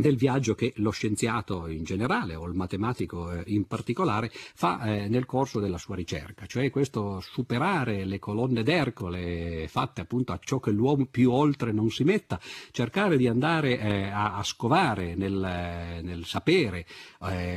Del 0.00 0.16
viaggio 0.16 0.54
che 0.54 0.72
lo 0.76 0.90
scienziato 0.90 1.66
in 1.68 1.84
generale 1.84 2.34
o 2.34 2.46
il 2.46 2.54
matematico 2.54 3.30
eh, 3.30 3.42
in 3.46 3.66
particolare 3.66 4.30
fa 4.32 4.82
eh, 4.82 5.08
nel 5.08 5.26
corso 5.26 5.60
della 5.60 5.78
sua 5.78 5.94
ricerca, 5.94 6.46
cioè 6.46 6.70
questo 6.70 7.20
superare 7.20 8.04
le 8.04 8.18
colonne 8.18 8.62
d'Ercole 8.62 9.66
fatte 9.68 10.00
appunto 10.00 10.32
a 10.32 10.38
ciò 10.42 10.58
che 10.58 10.70
l'uomo 10.70 11.06
più 11.06 11.30
oltre 11.30 11.72
non 11.72 11.90
si 11.90 12.04
metta, 12.04 12.40
cercare 12.70 13.16
di 13.16 13.26
andare 13.26 13.78
eh, 13.78 14.02
a, 14.08 14.42
scovare 14.42 15.14
nel, 15.14 16.00
nel 16.02 16.24
sapere 16.24 16.86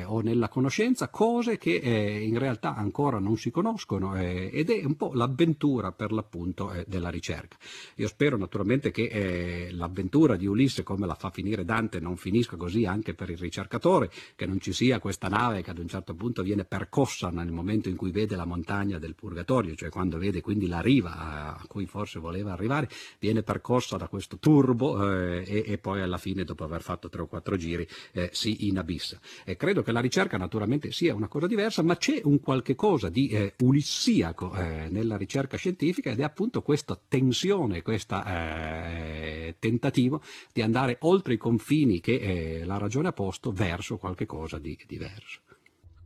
o 0.06 0.20
nella 0.22 0.50
conoscenza 0.50 1.10
cose 1.10 1.58
che 1.58 1.72
in 1.72 2.38
realtà 2.38 2.76
ancora 2.76 3.20
non 3.20 3.38
si 3.38 3.52
conoscono 3.52 4.16
ed 4.16 4.70
è 4.70 4.84
un 4.84 4.96
po' 4.96 5.12
l'avventura 5.14 5.92
per 5.92 6.12
l'appunto 6.12 6.72
della 6.86 7.10
ricerca. 7.10 7.58
Io 7.96 8.08
spero 8.08 8.38
naturalmente 8.38 8.92
che 8.92 9.70
l'avventura 9.72 10.36
di 10.36 10.46
Ulisse 10.46 10.84
come 10.84 11.08
la 11.08 11.16
fa 11.16 11.30
finire 11.30 11.64
Dante 11.64 12.00
non 12.00 12.18
finisca 12.18 12.33
così 12.58 12.86
anche 12.86 13.14
per 13.14 13.30
il 13.30 13.38
ricercatore, 13.38 14.10
che 14.36 14.46
non 14.46 14.60
ci 14.60 14.74
sia 14.74 15.00
questa 15.00 15.28
nave 15.28 15.62
che 15.62 15.72
ad 15.72 15.78
un 15.78 15.88
certo 15.88 16.14
punto 16.16 16.42
viene 16.42 16.66
percossa 16.66 17.30
nel 17.30 17.52
momento 17.52 17.90
in 17.90 17.96
cui 17.96 18.12
vede 18.12 18.36
la 18.36 18.46
montagna 18.46 18.98
del 18.98 19.16
purgatorio, 19.16 19.76
cioè 19.76 19.90
quando 19.90 20.18
vede 20.18 20.42
quindi 20.42 20.68
la 20.68 20.82
riva 20.82 21.58
a 21.58 21.66
cui 21.68 21.86
forse 21.86 22.20
voleva 22.20 22.54
arrivare, 22.54 22.90
viene 23.20 23.44
percossa 23.44 23.98
da 23.98 24.08
questo 24.08 24.38
turbo 24.38 25.12
eh, 25.12 25.44
e, 25.46 25.64
e, 25.68 25.78
poi 25.78 26.02
alla 26.02 26.18
fine, 26.18 26.44
dopo 26.44 26.64
aver 26.64 26.82
fatto 26.82 27.10
tre 27.10 27.22
o 27.22 27.28
quattro 27.28 27.56
giri, 27.56 27.88
eh, 28.14 28.30
si 28.34 28.68
inabissa. 28.68 29.20
E 29.44 29.56
credo 29.56 29.82
che 29.82 29.92
la 29.92 30.00
ricerca 30.00 30.38
naturalmente 30.38 30.92
sia 30.92 31.14
una 31.14 31.28
cosa 31.28 31.48
diversa, 31.48 31.84
ma 31.84 31.98
c'è 31.98 32.22
un 32.24 32.40
qualche 32.40 32.76
cosa 32.76 33.10
di 33.10 33.28
eh, 33.30 33.54
ulissiaco 33.60 34.54
eh, 34.56 34.88
nella 34.90 35.18
ricerca 35.18 35.58
scientifica 35.58 36.12
ed 36.12 36.20
è 36.20 36.24
appunto 36.24 36.62
questa 36.62 37.00
tensione, 37.08 37.82
questo 37.82 38.24
eh, 38.26 39.56
tentativo 39.60 40.22
di 40.52 40.62
andare 40.62 40.98
oltre 41.02 41.34
i 41.34 41.38
confini 41.38 42.00
che 42.00 42.13
eh, 42.20 42.66
la 42.66 42.78
ragione 42.78 43.10
ha 43.10 43.14
posto 43.14 43.52
verso 43.52 43.98
qualche 43.98 44.26
cosa 44.26 44.60
di 44.60 44.78
diverso. 44.88 45.42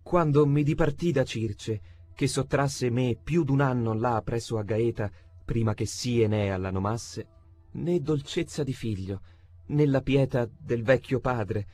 Quando 0.02 0.46
mi 0.46 0.64
dipartì 0.64 1.12
da 1.12 1.24
Circe, 1.24 1.82
che 2.16 2.28
sottrasse 2.28 2.90
me 2.90 3.18
più 3.22 3.44
d'un 3.44 3.62
anno 3.62 3.94
là 3.94 4.22
presso 4.24 4.58
a 4.58 4.64
Gaeta, 4.64 5.12
prima 5.46 5.74
che 5.74 5.86
sì 5.86 6.22
Enea 6.22 6.58
la 6.58 6.72
nomasse, 6.72 7.28
né 7.72 8.02
dolcezza 8.02 8.64
di 8.64 8.74
figlio, 8.74 9.22
né 9.68 9.86
la 9.86 10.02
pietà 10.02 10.50
del 10.58 10.84
vecchio 10.84 11.20
padre, 11.20 11.68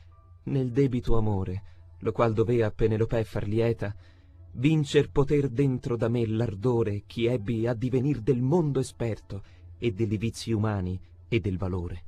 nel 0.44 0.70
debito 0.70 1.16
amore, 1.16 1.62
lo 2.00 2.12
qual 2.12 2.32
dovea 2.32 2.66
a 2.66 2.70
Penelope 2.70 3.24
far 3.24 3.46
lieta, 3.46 3.94
vincer 4.52 5.10
poter 5.10 5.48
dentro 5.48 5.96
da 5.96 6.08
me 6.08 6.26
l'ardore 6.26 7.04
chi 7.06 7.26
ebbi 7.26 7.66
a 7.66 7.74
divenir 7.74 8.20
del 8.20 8.42
mondo 8.42 8.80
esperto 8.80 9.42
e 9.78 9.92
degli 9.92 10.18
vizi 10.18 10.52
umani 10.52 11.00
e 11.28 11.40
del 11.40 11.56
valore. 11.56 12.04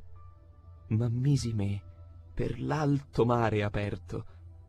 Ma 0.89 1.09
misi 1.09 1.53
me 1.53 1.83
per 2.37 2.61
l'alto 2.61 3.25
mare 3.25 3.62
aperto, 3.62 4.27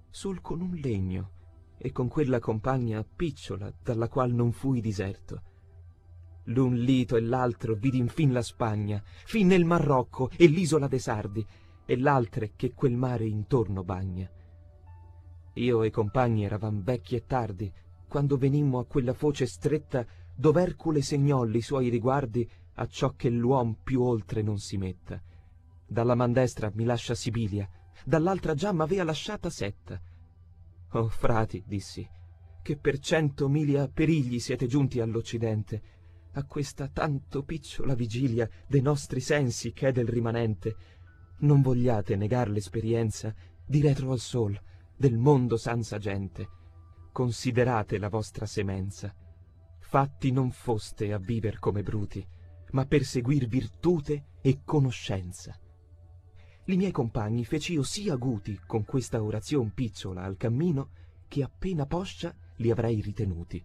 sol 0.09 0.39
con 0.39 0.61
un 0.61 0.75
legno, 0.75 1.31
e 1.77 1.91
con 1.91 2.07
quella 2.07 2.39
compagna 2.39 3.03
picciola 3.03 3.69
dalla 3.83 4.07
qual 4.07 4.31
non 4.31 4.53
fui 4.53 4.79
diserto. 4.79 5.41
L'un 6.45 6.75
lito 6.75 7.17
e 7.17 7.19
l'altro 7.19 7.75
vidi 7.75 7.97
infin 7.97 8.31
la 8.31 8.41
Spagna, 8.41 9.03
fin 9.03 9.47
nel 9.47 9.65
Marocco 9.65 10.29
e 10.37 10.47
l'isola 10.47 10.87
de 10.87 10.97
Sardi, 10.97 11.45
e 11.85 11.97
l'altre 11.97 12.53
che 12.55 12.71
quel 12.73 12.95
mare 12.95 13.25
intorno 13.25 13.83
bagna. 13.83 14.31
Io 15.55 15.83
e 15.83 15.87
i 15.87 15.91
compagni 15.91 16.45
eravam 16.45 16.81
vecchi 16.83 17.17
e 17.17 17.25
tardi, 17.25 17.69
quando 18.07 18.37
venimmo 18.37 18.79
a 18.79 18.85
quella 18.85 19.13
foce 19.13 19.45
stretta 19.45 20.07
dov'Ercule 20.33 21.01
segnò 21.01 21.43
li 21.43 21.61
suoi 21.61 21.89
riguardi 21.89 22.49
a 22.75 22.87
ciò 22.87 23.13
che 23.17 23.27
l'uom 23.27 23.75
più 23.83 24.03
oltre 24.03 24.41
non 24.41 24.57
si 24.57 24.77
metta 24.77 25.21
dalla 25.87 26.15
man 26.15 26.33
destra 26.33 26.69
mi 26.73 26.83
lascia 26.83 27.15
Sibilia, 27.15 27.67
dall'altra 28.03 28.53
già 28.53 28.73
m'avea 28.73 29.03
lasciata 29.03 29.49
Setta. 29.49 29.99
Oh, 30.91 31.07
frati, 31.07 31.63
dissi, 31.65 32.07
che 32.61 32.77
per 32.77 32.99
cento 32.99 33.47
milia 33.47 33.87
perigli 33.87 34.39
siete 34.39 34.67
giunti 34.67 34.99
all'Occidente, 34.99 35.81
a 36.33 36.43
questa 36.43 36.87
tanto 36.89 37.43
picciola 37.43 37.95
vigilia 37.95 38.47
de 38.67 38.81
nostri 38.81 39.21
sensi 39.21 39.71
che 39.71 39.87
è 39.87 39.91
del 39.91 40.07
rimanente. 40.07 40.75
Non 41.39 41.61
vogliate 41.61 42.15
negar 42.15 42.49
l'esperienza 42.49 43.33
di 43.65 43.81
retro 43.81 44.11
al 44.11 44.19
sol, 44.19 44.59
del 44.95 45.17
mondo 45.17 45.57
sanza 45.57 45.97
gente. 45.97 46.49
Considerate 47.11 47.97
la 47.97 48.09
vostra 48.09 48.45
semenza. 48.45 49.15
Fatti 49.79 50.31
non 50.31 50.51
foste 50.51 51.13
a 51.13 51.17
viver 51.17 51.59
come 51.59 51.81
bruti, 51.81 52.25
ma 52.71 52.85
per 52.85 53.03
seguir 53.03 53.47
virtute 53.47 54.25
e 54.41 54.61
conoscenza 54.63 55.57
li 56.67 56.77
miei 56.77 56.91
compagni 56.91 57.43
fec'io 57.43 57.83
sì 57.83 58.09
aguti 58.09 58.61
con 58.65 58.85
questa 58.85 59.21
orazion 59.21 59.73
picciola 59.73 60.23
al 60.23 60.37
cammino 60.37 60.89
che 61.27 61.43
appena 61.43 61.85
poscia 61.85 62.33
li 62.57 62.71
avrei 62.71 63.01
ritenuti 63.01 63.63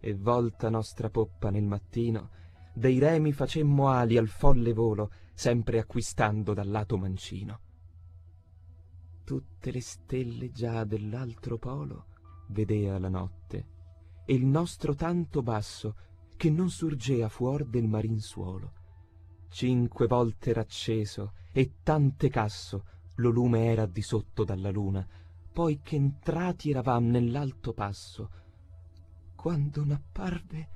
e 0.00 0.14
volta 0.14 0.68
nostra 0.68 1.08
poppa 1.08 1.50
nel 1.50 1.64
mattino 1.64 2.30
dei 2.74 2.98
remi 2.98 3.32
facemmo 3.32 3.88
ali 3.88 4.18
al 4.18 4.28
folle 4.28 4.74
volo 4.74 5.10
sempre 5.32 5.78
acquistando 5.78 6.52
dal 6.52 6.68
lato 6.68 6.98
mancino 6.98 7.60
tutte 9.24 9.70
le 9.70 9.80
stelle 9.80 10.50
già 10.50 10.84
dell'altro 10.84 11.56
polo 11.56 12.12
vedea 12.48 12.98
la 12.98 13.08
notte, 13.08 13.66
e 14.24 14.34
il 14.34 14.44
nostro 14.44 14.94
tanto 14.94 15.42
basso, 15.42 15.96
che 16.36 16.50
non 16.50 16.70
surgea 16.70 17.28
fuor 17.28 17.64
del 17.64 17.86
marin 17.86 18.20
suolo. 18.20 18.72
Cinque 19.48 20.06
volte 20.06 20.50
era 20.50 20.60
acceso, 20.60 21.32
e 21.56 21.76
tante 21.84 22.28
casso. 22.28 22.84
Lo 23.18 23.30
lume 23.30 23.66
era 23.66 23.86
di 23.86 24.02
sotto 24.02 24.42
dalla 24.42 24.70
luna, 24.70 25.06
poi 25.52 25.78
che 25.82 25.94
entrati 25.94 26.70
eravam 26.70 27.10
nell'alto 27.10 27.72
passo, 27.72 28.30
quando 29.36 29.84
n'apparve 29.84 30.68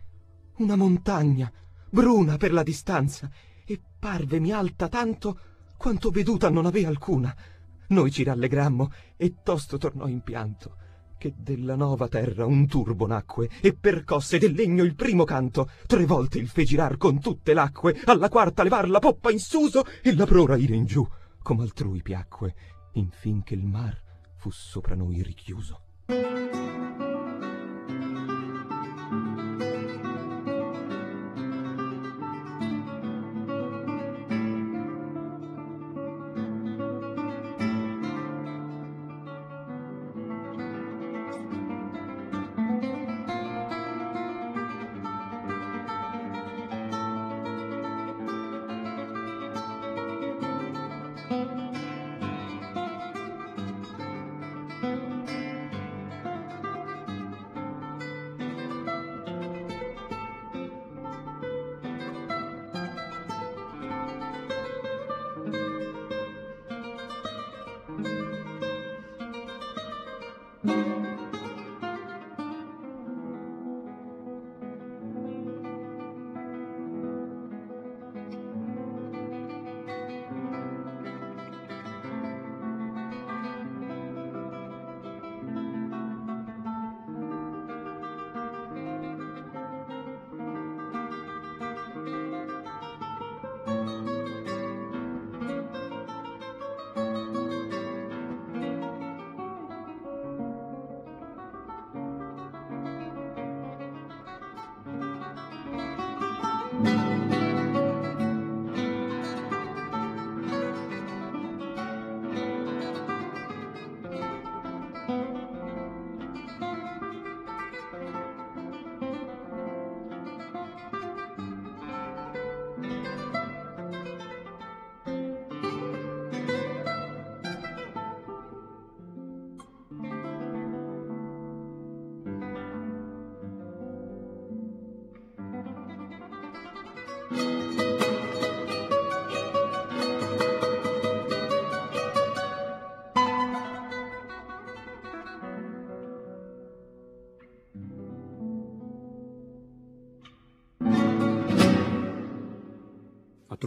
una 0.58 0.76
montagna, 0.76 1.52
bruna 1.90 2.36
per 2.36 2.52
la 2.52 2.62
distanza, 2.62 3.28
e 3.64 3.80
parvemi 3.98 4.52
alta 4.52 4.88
tanto 4.88 5.40
quanto 5.76 6.10
veduta 6.10 6.48
non 6.48 6.64
avea 6.64 6.86
alcuna. 6.86 7.34
Noi 7.88 8.12
ci 8.12 8.22
rallegrammo 8.22 8.92
e 9.16 9.38
tosto 9.42 9.78
tornò 9.78 10.06
in 10.06 10.20
pianto, 10.20 10.76
che 11.18 11.34
della 11.36 11.74
nova 11.74 12.08
terra 12.08 12.46
un 12.46 12.66
turbo 12.66 13.06
nacque 13.06 13.50
e 13.60 13.74
percosse 13.74 14.38
del 14.38 14.52
legno 14.52 14.84
il 14.84 14.94
primo 14.94 15.24
canto, 15.24 15.68
tre 15.86 16.06
volte 16.06 16.38
il 16.38 16.48
fe 16.48 16.64
girar 16.64 16.96
con 16.96 17.20
tutte 17.20 17.52
l'acque, 17.52 18.00
alla 18.04 18.28
quarta 18.30 18.62
levar 18.62 18.88
la 18.88 19.00
poppa 19.00 19.30
in 19.30 19.40
suso 19.40 19.84
e 20.02 20.14
la 20.14 20.24
prora 20.24 20.56
ire 20.56 20.74
in 20.74 20.86
giù, 20.86 21.06
come 21.42 21.62
altrui 21.62 22.00
piacque, 22.00 22.54
infin 22.92 23.42
che 23.42 23.54
il 23.54 23.66
mar 23.66 24.00
fu 24.36 24.50
sopra 24.50 24.94
noi 24.94 25.22
richiuso. 25.22 25.82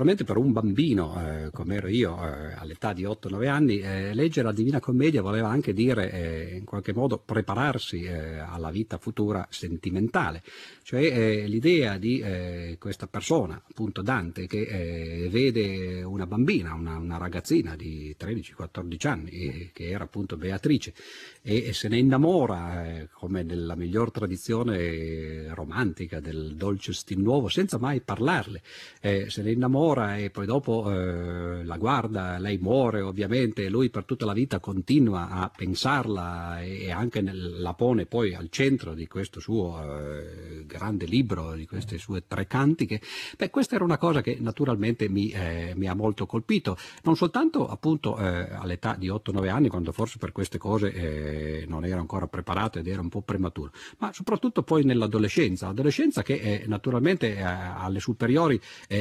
Naturalmente 0.01 0.33
per 0.33 0.43
un 0.43 0.51
bambino, 0.51 1.45
eh, 1.45 1.51
come 1.51 1.75
ero 1.75 1.87
io 1.87 2.17
eh, 2.17 2.53
all'età 2.55 2.91
di 2.91 3.03
8-9 3.03 3.47
anni, 3.47 3.81
eh, 3.81 4.15
leggere 4.15 4.47
la 4.47 4.51
Divina 4.51 4.79
Commedia 4.79 5.21
voleva 5.21 5.49
anche 5.49 5.73
dire 5.73 6.11
eh, 6.11 6.55
in 6.55 6.65
qualche 6.65 6.91
modo 6.91 7.19
prepararsi 7.19 8.01
eh, 8.01 8.39
alla 8.39 8.71
vita 8.71 8.97
futura 8.97 9.45
sentimentale, 9.51 10.41
cioè 10.81 11.03
eh, 11.03 11.47
l'idea 11.47 11.99
di 11.99 12.19
questa 12.79 13.05
persona, 13.05 13.61
appunto 13.63 14.01
Dante, 14.01 14.47
che 14.47 15.27
vede 15.29 16.01
una 16.01 16.25
bambina, 16.25 16.73
una, 16.73 16.97
una 16.97 17.17
ragazzina 17.17 17.75
di 17.75 18.15
13-14 18.19 19.07
anni, 19.07 19.69
che 19.71 19.89
era 19.89 20.05
appunto 20.05 20.35
Beatrice, 20.35 20.93
e, 21.43 21.67
e 21.67 21.73
se 21.73 21.87
ne 21.89 21.97
innamora, 21.97 23.07
come 23.11 23.43
nella 23.43 23.75
miglior 23.75 24.09
tradizione 24.09 25.53
romantica 25.53 26.19
del 26.19 26.55
dolce 26.55 26.93
stin 26.93 27.45
senza 27.49 27.77
mai 27.77 28.01
parlarle, 28.01 28.61
se 29.27 29.41
ne 29.41 29.51
innamora 29.51 29.90
innamora 29.91 30.17
e 30.17 30.29
poi 30.29 30.45
dopo 30.45 30.89
eh, 30.91 31.63
la 31.63 31.77
guarda, 31.77 32.37
lei 32.37 32.57
muore 32.57 33.01
ovviamente, 33.01 33.65
e 33.65 33.69
lui 33.69 33.89
per 33.89 34.05
tutta 34.05 34.25
la 34.25 34.33
vita 34.33 34.59
continua 34.59 35.29
a 35.29 35.51
pensarla 35.55 36.61
e, 36.61 36.91
anche 36.91 37.21
nel, 37.21 37.59
la 37.59 37.73
pone 37.73 38.05
poi 38.05 38.33
al 38.33 38.49
centro 38.49 38.93
di 38.93 39.07
questo 39.07 39.39
suo 39.39 39.81
eh, 39.81 40.65
grande 40.65 41.05
libro, 41.05 41.53
di 41.53 41.65
queste 41.65 41.97
sue 41.97 42.23
tre 42.27 42.47
cantiche, 42.47 43.01
beh 43.37 43.49
questa 43.49 43.75
era 43.75 43.83
una 43.83 43.97
cosa 43.97 44.21
che 44.21 44.37
naturalmente 44.39 45.09
mi, 45.09 45.29
eh, 45.29 45.73
mi 45.75 45.87
ha 45.87 45.93
molto 45.93 46.25
colpito, 46.25 46.77
non 47.03 47.15
soltanto 47.15 47.67
appunto 47.67 48.17
eh, 48.17 48.47
all'età 48.51 48.95
di 48.97 49.09
8-9 49.09 49.49
anni, 49.49 49.69
quando 49.69 49.91
forse 49.91 50.17
per 50.17 50.31
queste 50.31 50.57
cose 50.57 50.91
eh, 50.93 51.65
non 51.67 51.85
era 51.85 51.99
ancora 51.99 52.27
preparato 52.27 52.79
ed 52.79 52.87
era 52.87 53.01
un 53.01 53.09
po' 53.09 53.21
prematuro, 53.21 53.71
ma 53.97 54.11
soprattutto 54.13 54.63
poi 54.63 54.83
nell'adolescenza, 54.83 55.67
adolescenza 55.67 56.21
che 56.21 56.35
eh, 56.35 56.63
naturalmente 56.67 57.39
alle 57.41 57.99
superiori 57.99 58.59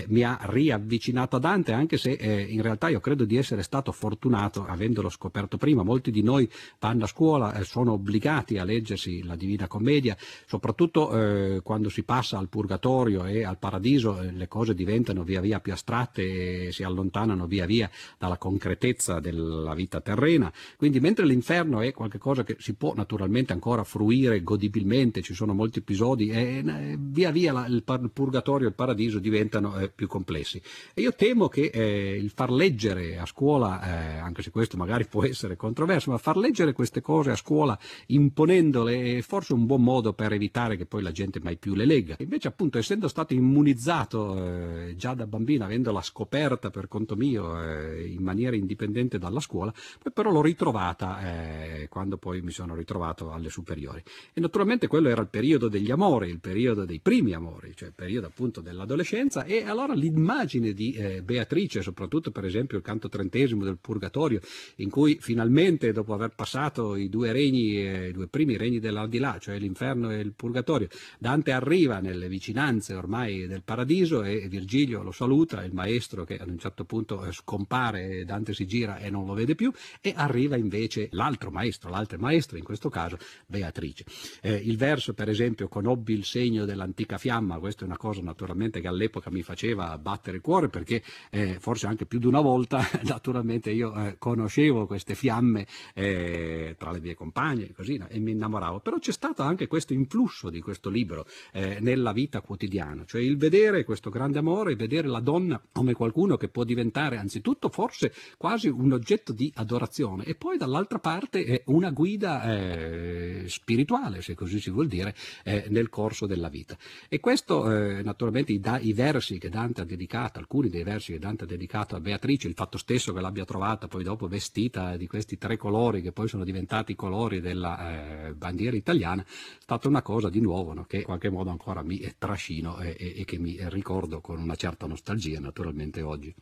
mi 0.08 0.22
ha 0.22 0.38
riavvicinato 0.42 0.79
avvicinato 0.80 1.36
a 1.36 1.38
Dante, 1.38 1.72
anche 1.72 1.96
se 1.96 2.12
eh, 2.12 2.42
in 2.42 2.62
realtà 2.62 2.88
io 2.88 3.00
credo 3.00 3.24
di 3.24 3.36
essere 3.36 3.62
stato 3.62 3.92
fortunato 3.92 4.64
avendolo 4.66 5.08
scoperto 5.08 5.56
prima. 5.56 5.82
Molti 5.82 6.10
di 6.10 6.22
noi 6.22 6.50
vanno 6.78 7.04
a 7.04 7.06
scuola, 7.06 7.54
e 7.54 7.64
sono 7.64 7.92
obbligati 7.92 8.58
a 8.58 8.64
leggersi 8.64 9.22
la 9.22 9.36
Divina 9.36 9.66
Commedia, 9.66 10.16
soprattutto 10.46 11.10
eh, 11.12 11.60
quando 11.62 11.88
si 11.88 12.02
passa 12.02 12.38
al 12.38 12.48
purgatorio 12.48 13.24
e 13.24 13.44
al 13.44 13.58
paradiso 13.58 14.20
eh, 14.20 14.32
le 14.32 14.48
cose 14.48 14.74
diventano 14.74 15.22
via 15.22 15.40
via 15.40 15.60
più 15.60 15.72
astratte 15.72 16.66
e 16.66 16.72
si 16.72 16.82
allontanano 16.82 17.46
via 17.46 17.66
via 17.66 17.90
dalla 18.18 18.36
concretezza 18.36 19.20
della 19.20 19.74
vita 19.74 20.00
terrena. 20.00 20.52
Quindi 20.76 21.00
mentre 21.00 21.26
l'inferno 21.26 21.80
è 21.80 21.92
qualcosa 21.92 22.44
che 22.44 22.56
si 22.58 22.74
può 22.74 22.94
naturalmente 22.94 23.52
ancora 23.52 23.84
fruire 23.84 24.42
godibilmente, 24.42 25.22
ci 25.22 25.34
sono 25.34 25.52
molti 25.54 25.80
episodi, 25.80 26.30
eh, 26.30 26.96
via 26.98 27.30
via 27.30 27.52
la, 27.52 27.66
il, 27.66 27.82
il, 27.86 28.10
purgatorio 28.12 28.66
e 28.66 28.70
il 28.70 28.74
paradiso 28.74 29.18
diventano 29.18 29.78
eh, 29.78 29.88
più 29.88 30.06
complessi. 30.06 30.60
E 30.94 31.02
io 31.02 31.14
temo 31.14 31.48
che 31.48 31.70
eh, 31.72 32.16
il 32.16 32.30
far 32.30 32.50
leggere 32.50 33.18
a 33.18 33.26
scuola, 33.26 33.82
eh, 33.82 34.18
anche 34.18 34.42
se 34.42 34.50
questo 34.50 34.76
magari 34.76 35.06
può 35.06 35.24
essere 35.24 35.56
controverso, 35.56 36.10
ma 36.10 36.18
far 36.18 36.36
leggere 36.36 36.72
queste 36.72 37.00
cose 37.00 37.30
a 37.30 37.36
scuola 37.36 37.78
imponendole 38.06 39.18
è 39.18 39.20
forse 39.22 39.52
un 39.52 39.66
buon 39.66 39.82
modo 39.82 40.12
per 40.12 40.32
evitare 40.32 40.76
che 40.76 40.86
poi 40.86 41.02
la 41.02 41.12
gente 41.12 41.40
mai 41.42 41.56
più 41.56 41.74
le 41.74 41.84
legga. 41.84 42.16
Invece 42.18 42.48
appunto 42.48 42.78
essendo 42.78 43.08
stato 43.08 43.34
immunizzato 43.34 44.36
eh, 44.36 44.94
già 44.96 45.14
da 45.14 45.26
bambino, 45.26 45.64
avendola 45.64 46.02
scoperta 46.02 46.70
per 46.70 46.88
conto 46.88 47.16
mio 47.16 47.62
eh, 47.62 48.06
in 48.06 48.22
maniera 48.22 48.56
indipendente 48.56 49.18
dalla 49.18 49.40
scuola, 49.40 49.72
poi 50.02 50.12
però 50.12 50.30
l'ho 50.30 50.42
ritrovata 50.42 51.20
eh, 51.22 51.88
quando 51.88 52.16
poi 52.16 52.40
mi 52.42 52.50
sono 52.50 52.74
ritrovato 52.74 53.32
alle 53.32 53.50
superiori. 53.50 54.02
E 54.32 54.40
naturalmente 54.40 54.86
quello 54.86 55.08
era 55.08 55.20
il 55.20 55.28
periodo 55.28 55.68
degli 55.68 55.90
amori, 55.90 56.28
il 56.28 56.40
periodo 56.40 56.84
dei 56.84 57.00
primi 57.00 57.32
amori, 57.32 57.72
cioè 57.74 57.88
il 57.88 57.94
periodo 57.94 58.26
appunto 58.26 58.60
dell'adolescenza 58.60 59.44
e 59.44 59.64
allora 59.64 59.94
l'immagine 59.94 60.49
l'immagine 60.50 60.72
di 60.72 60.92
eh, 60.92 61.22
Beatrice, 61.22 61.82
soprattutto 61.82 62.30
per 62.30 62.44
esempio 62.44 62.76
il 62.76 62.82
canto 62.82 63.08
trentesimo 63.08 63.64
del 63.64 63.78
Purgatorio, 63.80 64.40
in 64.76 64.90
cui 64.90 65.18
finalmente 65.20 65.92
dopo 65.92 66.14
aver 66.14 66.34
passato 66.34 66.96
i 66.96 67.08
due 67.08 67.32
regni, 67.32 67.76
eh, 67.76 68.08
i 68.08 68.12
due 68.12 68.26
primi 68.26 68.56
regni 68.56 68.80
dell'aldilà, 68.80 69.38
cioè 69.38 69.58
l'inferno 69.58 70.10
e 70.10 70.18
il 70.18 70.32
Purgatorio, 70.32 70.88
Dante 71.18 71.52
arriva 71.52 72.00
nelle 72.00 72.28
vicinanze 72.28 72.94
ormai 72.94 73.46
del 73.46 73.62
paradiso 73.62 74.22
e 74.22 74.48
Virgilio 74.48 75.02
lo 75.02 75.12
saluta, 75.12 75.62
il 75.62 75.72
maestro 75.72 76.24
che 76.24 76.36
ad 76.36 76.48
un 76.48 76.58
certo 76.58 76.84
punto 76.84 77.24
eh, 77.24 77.32
scompare, 77.32 78.24
Dante 78.24 78.54
si 78.54 78.66
gira 78.66 78.98
e 78.98 79.10
non 79.10 79.26
lo 79.26 79.34
vede 79.34 79.54
più 79.54 79.72
e 80.00 80.12
arriva 80.16 80.56
invece 80.56 81.08
l'altro 81.12 81.50
maestro, 81.50 81.90
l'altro 81.90 82.18
maestro, 82.18 82.56
in 82.56 82.64
questo 82.64 82.88
caso 82.88 83.18
Beatrice. 83.46 84.04
Eh, 84.42 84.54
il 84.54 84.76
verso 84.76 85.14
per 85.14 85.28
esempio 85.28 85.68
conobbi 85.68 86.12
il 86.12 86.24
segno 86.24 86.64
dell'antica 86.64 87.18
fiamma, 87.18 87.58
questa 87.58 87.82
è 87.82 87.86
una 87.86 87.96
cosa 87.96 88.22
naturalmente 88.22 88.80
che 88.80 88.88
all'epoca 88.88 89.30
mi 89.30 89.42
faceva 89.42 89.96
battere 89.98 90.39
il 90.40 90.42
cuore 90.42 90.68
perché 90.68 91.02
eh, 91.30 91.58
forse 91.60 91.86
anche 91.86 92.06
più 92.06 92.18
di 92.18 92.26
una 92.26 92.40
volta 92.40 92.80
naturalmente 93.04 93.70
io 93.70 93.94
eh, 93.94 94.16
conoscevo 94.18 94.86
queste 94.86 95.14
fiamme 95.14 95.66
eh, 95.94 96.74
tra 96.78 96.90
le 96.90 97.00
mie 97.00 97.14
compagne 97.14 97.72
così, 97.72 97.98
no? 97.98 98.08
e 98.08 98.18
mi 98.18 98.32
innamoravo, 98.32 98.80
però 98.80 98.98
c'è 98.98 99.12
stato 99.12 99.42
anche 99.42 99.66
questo 99.66 99.92
influsso 99.92 100.48
di 100.50 100.60
questo 100.60 100.88
libro 100.88 101.26
eh, 101.52 101.78
nella 101.80 102.12
vita 102.12 102.40
quotidiana, 102.40 103.04
cioè 103.06 103.20
il 103.20 103.36
vedere 103.36 103.84
questo 103.84 104.10
grande 104.10 104.38
amore, 104.38 104.74
vedere 104.74 105.08
la 105.08 105.20
donna 105.20 105.60
come 105.72 105.92
qualcuno 105.92 106.36
che 106.36 106.48
può 106.48 106.64
diventare 106.64 107.18
anzitutto 107.18 107.68
forse 107.68 108.12
quasi 108.36 108.68
un 108.68 108.92
oggetto 108.92 109.32
di 109.32 109.52
adorazione 109.56 110.24
e 110.24 110.34
poi 110.34 110.56
dall'altra 110.56 110.98
parte 110.98 111.62
una 111.66 111.90
guida 111.90 112.42
eh, 112.44 113.44
spirituale, 113.46 114.22
se 114.22 114.34
così 114.34 114.60
si 114.60 114.70
vuol 114.70 114.86
dire, 114.86 115.14
eh, 115.44 115.66
nel 115.68 115.88
corso 115.90 116.26
della 116.26 116.48
vita. 116.48 116.76
E 117.08 117.20
questo 117.20 117.68
naturalmente 118.02 118.52
i, 118.52 118.60
da, 118.60 118.78
i, 118.78 118.92
versi 118.92 119.38
che 119.38 119.48
Dante 119.48 119.82
ha 119.82 119.84
dedicato, 119.84 120.29
alcuni 120.38 120.68
dei 120.68 120.82
versi 120.82 121.12
che 121.12 121.18
Dante 121.18 121.44
ha 121.44 121.46
dedicato 121.46 121.96
a 121.96 122.00
Beatrice, 122.00 122.48
il 122.48 122.54
fatto 122.54 122.78
stesso 122.78 123.12
che 123.12 123.20
l'abbia 123.20 123.44
trovata 123.44 123.88
poi 123.88 124.04
dopo 124.04 124.28
vestita 124.28 124.96
di 124.96 125.06
questi 125.06 125.36
tre 125.36 125.56
colori 125.56 126.02
che 126.02 126.12
poi 126.12 126.28
sono 126.28 126.44
diventati 126.44 126.92
i 126.92 126.94
colori 126.96 127.40
della 127.40 128.28
eh, 128.28 128.34
bandiera 128.34 128.76
italiana, 128.76 129.22
è 129.22 129.26
stata 129.58 129.88
una 129.88 130.02
cosa 130.02 130.28
di 130.28 130.40
nuovo 130.40 130.72
no? 130.72 130.84
che 130.84 130.98
in 130.98 131.04
qualche 131.04 131.30
modo 131.30 131.50
ancora 131.50 131.82
mi 131.82 132.00
trascino 132.18 132.78
e, 132.80 132.96
e, 132.98 133.14
e 133.16 133.24
che 133.24 133.38
mi 133.38 133.58
ricordo 133.68 134.20
con 134.20 134.38
una 134.40 134.54
certa 134.54 134.86
nostalgia 134.86 135.40
naturalmente 135.40 136.02
oggi. 136.02 136.34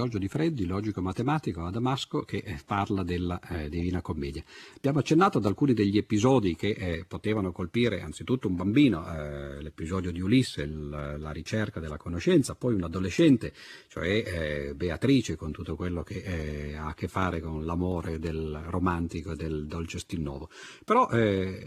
Giorgio 0.00 0.16
Di 0.16 0.28
Freddi, 0.28 0.64
logico 0.64 1.02
matematico 1.02 1.62
a 1.62 1.70
Damasco, 1.70 2.22
che 2.22 2.38
eh, 2.38 2.58
parla 2.64 3.02
della 3.02 3.38
eh, 3.38 3.68
Divina 3.68 4.00
Commedia. 4.00 4.42
Abbiamo 4.76 5.00
accennato 5.00 5.36
ad 5.36 5.44
alcuni 5.44 5.74
degli 5.74 5.98
episodi 5.98 6.56
che 6.56 6.70
eh, 6.70 7.04
potevano 7.06 7.52
colpire 7.52 8.00
anzitutto 8.00 8.48
un 8.48 8.56
bambino, 8.56 9.06
eh, 9.06 9.60
l'episodio 9.60 10.10
di 10.10 10.22
Ulisse, 10.22 10.62
il, 10.62 10.88
la 10.88 11.30
ricerca 11.32 11.80
della 11.80 11.98
conoscenza, 11.98 12.54
poi 12.54 12.72
un 12.72 12.84
adolescente, 12.84 13.52
cioè 13.88 14.08
eh, 14.08 14.74
Beatrice, 14.74 15.36
con 15.36 15.52
tutto 15.52 15.76
quello 15.76 16.02
che 16.02 16.22
eh, 16.22 16.76
ha 16.76 16.86
a 16.86 16.94
che 16.94 17.06
fare 17.06 17.42
con 17.42 17.66
l'amore 17.66 18.18
del 18.18 18.58
romantico 18.68 19.32
e 19.32 19.36
del 19.36 19.66
dolce 19.66 19.98
stil 19.98 20.22
nuovo. 20.22 20.48
Però 20.82 21.10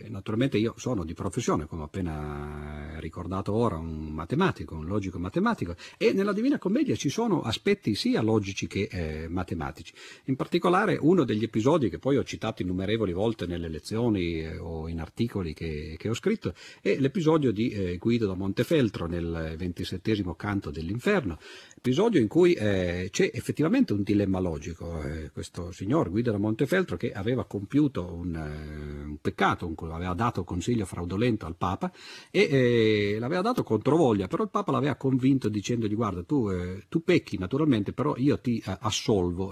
naturalmente 0.08 0.58
io 0.58 0.74
sono 0.78 1.04
di 1.04 1.14
professione, 1.14 1.68
come 1.68 1.84
ho 1.84 1.86
appena 1.86 2.98
ricordato 2.98 3.54
ora, 3.54 3.78
un 3.78 4.08
matematico, 4.08 4.74
un 4.74 4.88
logico 4.88 5.20
matematico, 5.20 5.76
e 6.00 6.14
nella 6.14 6.34
Divina 6.34 6.58
Commedia 6.58 6.96
ci 6.96 7.10
sono 7.10 7.42
aspetti 7.42 7.94
sia 7.94 8.22
logici 8.24 8.68
che 8.68 8.88
eh, 8.92 9.28
matematici. 9.28 9.94
In 10.26 10.36
particolare 10.36 10.98
uno 11.00 11.24
degli 11.24 11.44
episodi 11.44 11.90
che 11.90 12.00
poi 12.00 12.18
ho 12.18 12.24
citato 12.24 12.62
innumerevoli 12.62 13.14
volte 13.14 13.46
nelle 13.46 13.68
lezioni 13.68 14.42
eh, 14.42 14.58
o 14.58 14.88
in 14.88 15.00
articoli 15.00 15.54
che, 15.54 15.96
che, 15.98 16.10
ho 16.10 16.14
scritto 16.14 16.54
è 16.82 16.96
l'episodio 16.98 17.52
di 17.52 17.70
eh, 17.70 17.98
Guido 17.98 18.28
da 18.28 18.34
Montefeltro 18.34 19.06
nel 19.06 19.56
ventisettesimo 19.58 20.36
canto 20.36 20.72
dell'inferno, 20.72 21.38
episodio 21.86 22.22
in 22.22 22.30
cui 22.30 22.54
eh, 22.54 23.10
c'è 23.12 23.30
effettivamente 23.34 23.92
un 23.92 24.04
dilemma 24.04 24.40
logico. 24.40 25.04
Eh, 25.04 25.32
questo 25.34 25.74
signor 25.74 26.10
Guido 26.10 26.32
da 26.32 26.38
Montefeltro 26.38 26.96
che 26.96 27.12
aveva 27.12 27.44
compiuto 27.44 28.10
un, 28.10 28.34
eh, 28.34 29.04
un 29.04 29.18
peccato, 29.20 29.68
un, 29.68 29.92
aveva 29.92 30.14
dato 30.14 30.46
consiglio 30.46 30.86
fraudolento 30.86 31.46
al 31.46 31.58
Papa 31.58 31.92
e 32.32 32.40
eh, 32.40 33.18
l'aveva 33.20 33.42
dato 33.42 33.64
controvoglia, 33.64 34.28
però 34.28 34.44
il 34.44 34.50
Papa 34.50 34.72
l'aveva 34.72 34.96
convinto 34.96 35.50
dicendogli 35.50 35.94
guarda 35.94 36.24
tu, 36.24 36.50
eh, 36.50 36.86
tu 36.88 37.04
pecchi 37.04 37.38
naturalmente, 37.38 37.92
però 37.92 38.16
io 38.16 38.40
ti 38.40 38.64
eh, 38.66 38.78
assolvo, 38.80 39.52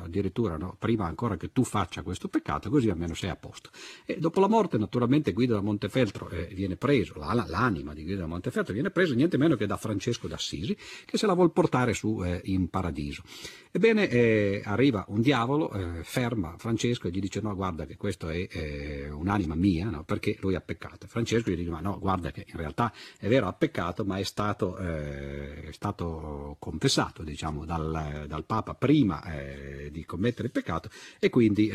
addirittura 0.00 0.56
no, 0.58 0.76
prima 0.78 1.06
ancora 1.06 1.36
che 1.36 1.50
tu 1.50 1.64
faccia 1.64 2.02
questo 2.02 2.28
peccato, 2.28 2.70
così 2.70 2.88
almeno 2.88 3.14
sei 3.14 3.30
a 3.30 3.36
posto. 3.36 3.70
E 4.06 4.18
dopo 4.18 4.38
la 4.38 4.48
morte 4.48 4.78
naturalmente 4.78 5.32
Guido 5.32 5.54
da 5.54 5.60
Montefeltro 5.60 6.30
viene 6.52 6.76
preso, 6.76 7.14
l'anima 7.16 7.94
di 7.94 8.04
Guido 8.04 8.20
da 8.20 8.26
Montefeltro 8.26 8.72
viene 8.72 8.90
preso 8.90 9.14
niente 9.14 9.36
meno 9.36 9.56
che 9.56 9.66
da 9.66 9.76
Francesco 9.76 10.28
d'Assisi, 10.28 10.76
che 11.04 11.18
se 11.18 11.26
la 11.26 11.32
vuole 11.32 11.46
vuol 11.48 11.52
portare 11.52 11.94
su 11.94 12.22
eh, 12.22 12.40
in 12.44 12.68
paradiso. 12.68 13.22
Ebbene, 13.70 14.08
eh, 14.08 14.62
arriva 14.64 15.04
un 15.08 15.20
diavolo, 15.20 15.70
eh, 15.70 16.02
ferma 16.02 16.54
Francesco 16.58 17.06
e 17.06 17.10
gli 17.10 17.20
dice 17.20 17.40
no, 17.40 17.54
guarda 17.54 17.84
che 17.84 17.96
questa 17.96 18.32
è 18.32 18.48
eh, 18.50 19.10
un'anima 19.10 19.54
mia, 19.54 19.90
no? 19.90 20.04
perché 20.04 20.36
lui 20.40 20.54
ha 20.54 20.60
peccato. 20.60 21.06
Francesco 21.06 21.50
gli 21.50 21.56
dice 21.56 21.70
ma 21.70 21.80
no, 21.80 21.98
guarda 21.98 22.30
che 22.30 22.46
in 22.48 22.56
realtà 22.56 22.92
è 23.18 23.28
vero, 23.28 23.46
ha 23.46 23.52
peccato, 23.52 24.04
ma 24.04 24.18
è 24.18 24.22
stato, 24.22 24.76
eh, 24.78 25.64
è 25.68 25.72
stato 25.72 26.56
confessato 26.58 27.22
diciamo, 27.22 27.64
dal, 27.64 28.24
dal, 28.26 28.46
Papa 28.48 28.74
prima 28.74 29.22
eh, 29.24 29.90
di 29.92 30.04
commettere 30.06 30.46
il 30.46 30.52
peccato 30.52 30.88
e 31.18 31.28
quindi 31.28 31.70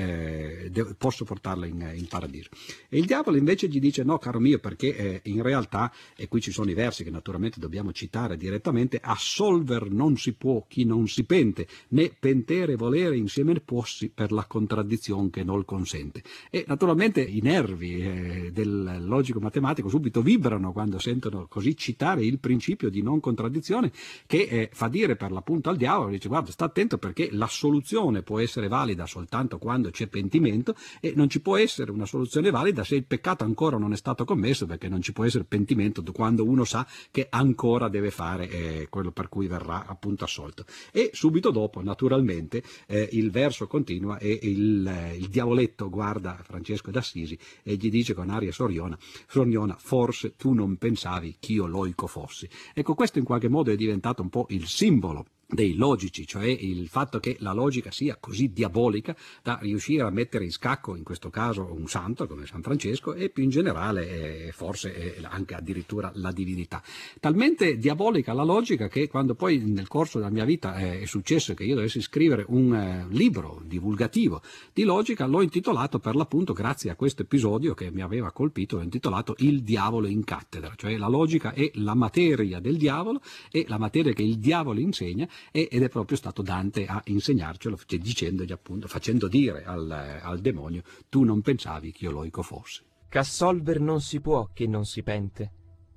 posso 0.97 1.23
portarlo 1.23 1.65
in, 1.65 1.91
in, 1.93 2.07
paradiso. 2.07 2.49
E 2.89 2.97
il 2.97 3.05
diavolo 3.05 3.37
invece 3.37 3.67
gli 3.67 3.79
dice 3.79 4.03
no, 4.03 4.17
caro 4.17 4.39
mio, 4.39 4.57
perché 4.57 5.21
in 5.23 5.43
realtà, 5.43 5.91
e 6.15 6.27
qui 6.27 6.41
ci 6.41 6.51
sono 6.51 6.71
i 6.71 6.73
versi 6.73 7.03
che 7.03 7.11
naturalmente 7.11 7.59
dobbiamo 7.59 7.91
citare 7.91 8.37
direttamente, 8.37 8.99
assolve 9.01 9.62
polver 9.63 9.89
non 9.89 10.17
si 10.17 10.33
può 10.33 10.65
chi 10.67 10.83
non 10.83 11.07
si 11.07 11.23
pente, 11.23 11.67
né 11.89 12.11
pentere 12.19 12.75
volere 12.75 13.15
insieme 13.15 13.51
puossi 13.61 14.09
per 14.09 14.31
la 14.31 14.45
contraddizione 14.45 15.29
che 15.29 15.43
non 15.43 15.63
consente. 15.63 16.23
E 16.49 16.65
naturalmente 16.67 17.21
i 17.21 17.39
nervi 17.41 17.99
eh, 17.99 18.51
del 18.51 19.05
logico 19.05 19.39
matematico 19.39 19.87
subito 19.87 20.21
vibrano 20.21 20.73
quando 20.73 20.99
sentono 20.99 21.45
così 21.47 21.77
citare 21.77 22.25
il 22.25 22.39
principio 22.39 22.89
di 22.89 23.01
non 23.01 23.19
contraddizione 23.19 23.91
che 24.25 24.41
eh, 24.49 24.69
fa 24.73 24.87
dire 24.87 25.15
per 25.15 25.31
l'appunto 25.31 25.69
al 25.69 25.77
diavolo, 25.77 26.09
dice 26.09 26.27
guarda 26.27 26.51
sta 26.51 26.65
attento 26.65 26.97
perché 26.97 27.29
la 27.31 27.47
soluzione 27.47 28.23
può 28.23 28.39
essere 28.39 28.67
valida 28.67 29.05
soltanto 29.05 29.57
quando 29.57 29.91
c'è 29.91 30.07
pentimento 30.07 30.75
e 30.99 31.13
non 31.15 31.29
ci 31.29 31.39
può 31.39 31.57
essere 31.57 31.91
una 31.91 32.05
soluzione 32.05 32.49
valida 32.49 32.83
se 32.83 32.95
il 32.95 33.05
peccato 33.05 33.43
ancora 33.43 33.77
non 33.77 33.93
è 33.93 33.95
stato 33.95 34.25
commesso 34.25 34.65
perché 34.65 34.89
non 34.89 35.01
ci 35.01 35.13
può 35.13 35.23
essere 35.23 35.43
pentimento 35.43 36.03
quando 36.11 36.43
uno 36.43 36.63
sa 36.63 36.85
che 37.11 37.27
ancora 37.29 37.87
deve 37.87 38.09
fare 38.09 38.49
eh, 38.49 38.87
quello 38.89 39.11
per 39.11 39.29
cui 39.29 39.47
verrà 39.53 39.85
appunto 39.85 40.23
assolto. 40.23 40.65
E 40.91 41.11
subito 41.13 41.51
dopo, 41.51 41.81
naturalmente, 41.81 42.63
eh, 42.87 43.09
il 43.11 43.29
verso 43.29 43.67
continua 43.67 44.17
e 44.17 44.39
il, 44.41 44.85
eh, 44.87 45.15
il, 45.15 45.27
diavoletto 45.27 45.89
guarda 45.89 46.39
Francesco 46.43 46.91
d'Assisi 46.91 47.37
e 47.61 47.75
gli 47.75 47.89
dice 47.89 48.13
con 48.13 48.29
aria 48.29 48.51
soriona, 48.51 48.97
soriona 49.27 49.75
forse 49.77 50.35
tu 50.35 50.53
non 50.53 50.77
pensavi 50.77 51.37
che 51.39 51.53
io 51.53 51.67
loico 51.67 52.07
fossi. 52.07 52.47
Ecco, 52.73 52.95
questo 52.95 53.19
in 53.19 53.25
qualche 53.25 53.49
modo 53.49 53.71
è 53.71 53.75
diventato 53.75 54.21
un 54.21 54.29
po' 54.29 54.47
il 54.49 54.65
simbolo 54.67 55.25
dei 55.53 55.75
logici, 55.75 56.25
cioè 56.25 56.45
il 56.45 56.87
fatto 56.87 57.19
che 57.19 57.37
la 57.39 57.53
logica 57.53 57.91
sia 57.91 58.17
così 58.19 58.51
diabolica 58.51 59.15
da 59.41 59.59
riuscire 59.61 60.03
a 60.03 60.09
mettere 60.09 60.43
in 60.43 60.51
scacco, 60.51 60.95
in 60.95 61.03
questo 61.03 61.29
caso, 61.29 61.71
un 61.71 61.87
santo 61.87 62.27
come 62.27 62.45
San 62.45 62.61
Francesco 62.61 63.13
e 63.13 63.29
più 63.29 63.43
in 63.43 63.49
generale 63.49 64.47
eh, 64.47 64.51
forse 64.51 65.15
eh, 65.17 65.21
anche 65.23 65.55
addirittura 65.55 66.11
la 66.15 66.31
divinità. 66.31 66.81
Talmente 67.19 67.77
diabolica 67.77 68.33
la 68.33 68.43
logica 68.43 68.87
che 68.87 69.07
quando 69.07 69.35
poi 69.35 69.59
nel 69.59 69.87
corso 69.87 70.17
della 70.17 70.31
mia 70.31 70.45
vita 70.45 70.75
eh, 70.77 71.01
è 71.01 71.05
successo 71.05 71.53
che 71.53 71.63
io 71.63 71.75
dovessi 71.75 72.01
scrivere 72.01 72.45
un 72.47 72.73
eh, 72.73 73.05
libro 73.09 73.61
divulgativo 73.65 74.41
di 74.73 74.83
logica, 74.83 75.25
l'ho 75.25 75.41
intitolato 75.41 75.99
per 75.99 76.15
l'appunto, 76.15 76.53
grazie 76.53 76.89
a 76.89 76.95
questo 76.95 77.21
episodio 77.21 77.73
che 77.73 77.91
mi 77.91 78.01
aveva 78.01 78.31
colpito, 78.31 78.77
l'ho 78.77 78.83
intitolato 78.83 79.35
Il 79.39 79.61
diavolo 79.63 80.07
in 80.07 80.23
cattedra, 80.23 80.73
cioè 80.75 80.97
la 80.97 81.07
logica 81.07 81.53
è 81.53 81.69
la 81.75 81.93
materia 81.93 82.59
del 82.59 82.77
diavolo 82.77 83.21
e 83.51 83.65
la 83.67 83.77
materia 83.77 84.13
che 84.13 84.23
il 84.23 84.37
diavolo 84.37 84.79
insegna 84.79 85.27
ed 85.51 85.81
è 85.81 85.89
proprio 85.89 86.17
stato 86.17 86.41
Dante 86.41 86.85
a 86.85 87.01
insegnarcelo 87.05 87.77
cioè 87.85 87.99
dicendogli 87.99 88.51
appunto, 88.51 88.87
facendo 88.87 89.27
dire 89.27 89.63
al, 89.63 89.89
al 89.89 90.39
demonio 90.39 90.83
tu 91.09 91.23
non 91.23 91.41
pensavi 91.41 91.91
che 91.91 92.05
io 92.05 92.11
loico 92.11 92.41
fosse. 92.41 92.83
Ch'assolver 93.09 93.79
non 93.79 94.01
si 94.01 94.19
può 94.21 94.49
che 94.53 94.67
non 94.67 94.85
si 94.85 95.03
pente, 95.03 95.51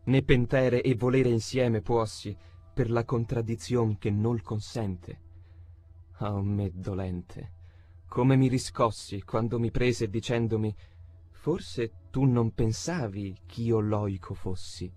né 0.05 0.23
pentere 0.23 0.83
e 0.83 0.95
volere 0.95 1.31
insieme 1.31 1.81
puossi 1.81 2.37
per 2.75 2.91
la 2.91 3.05
contraddizion 3.05 3.97
che 3.99 4.11
nol 4.11 4.43
consente. 4.43 5.21
Oh 6.19 6.43
me 6.43 6.71
dolente, 6.75 7.53
come 8.09 8.37
mi 8.37 8.49
riscossi 8.49 9.23
quando 9.23 9.59
mi 9.59 9.71
prese 9.71 10.09
dicendomi 10.09 10.75
forse 11.31 11.93
tu 12.11 12.25
non 12.25 12.53
pensavi 12.53 13.37
ch'io 13.47 13.79
loico 13.79 14.35
fossi. 14.35 14.93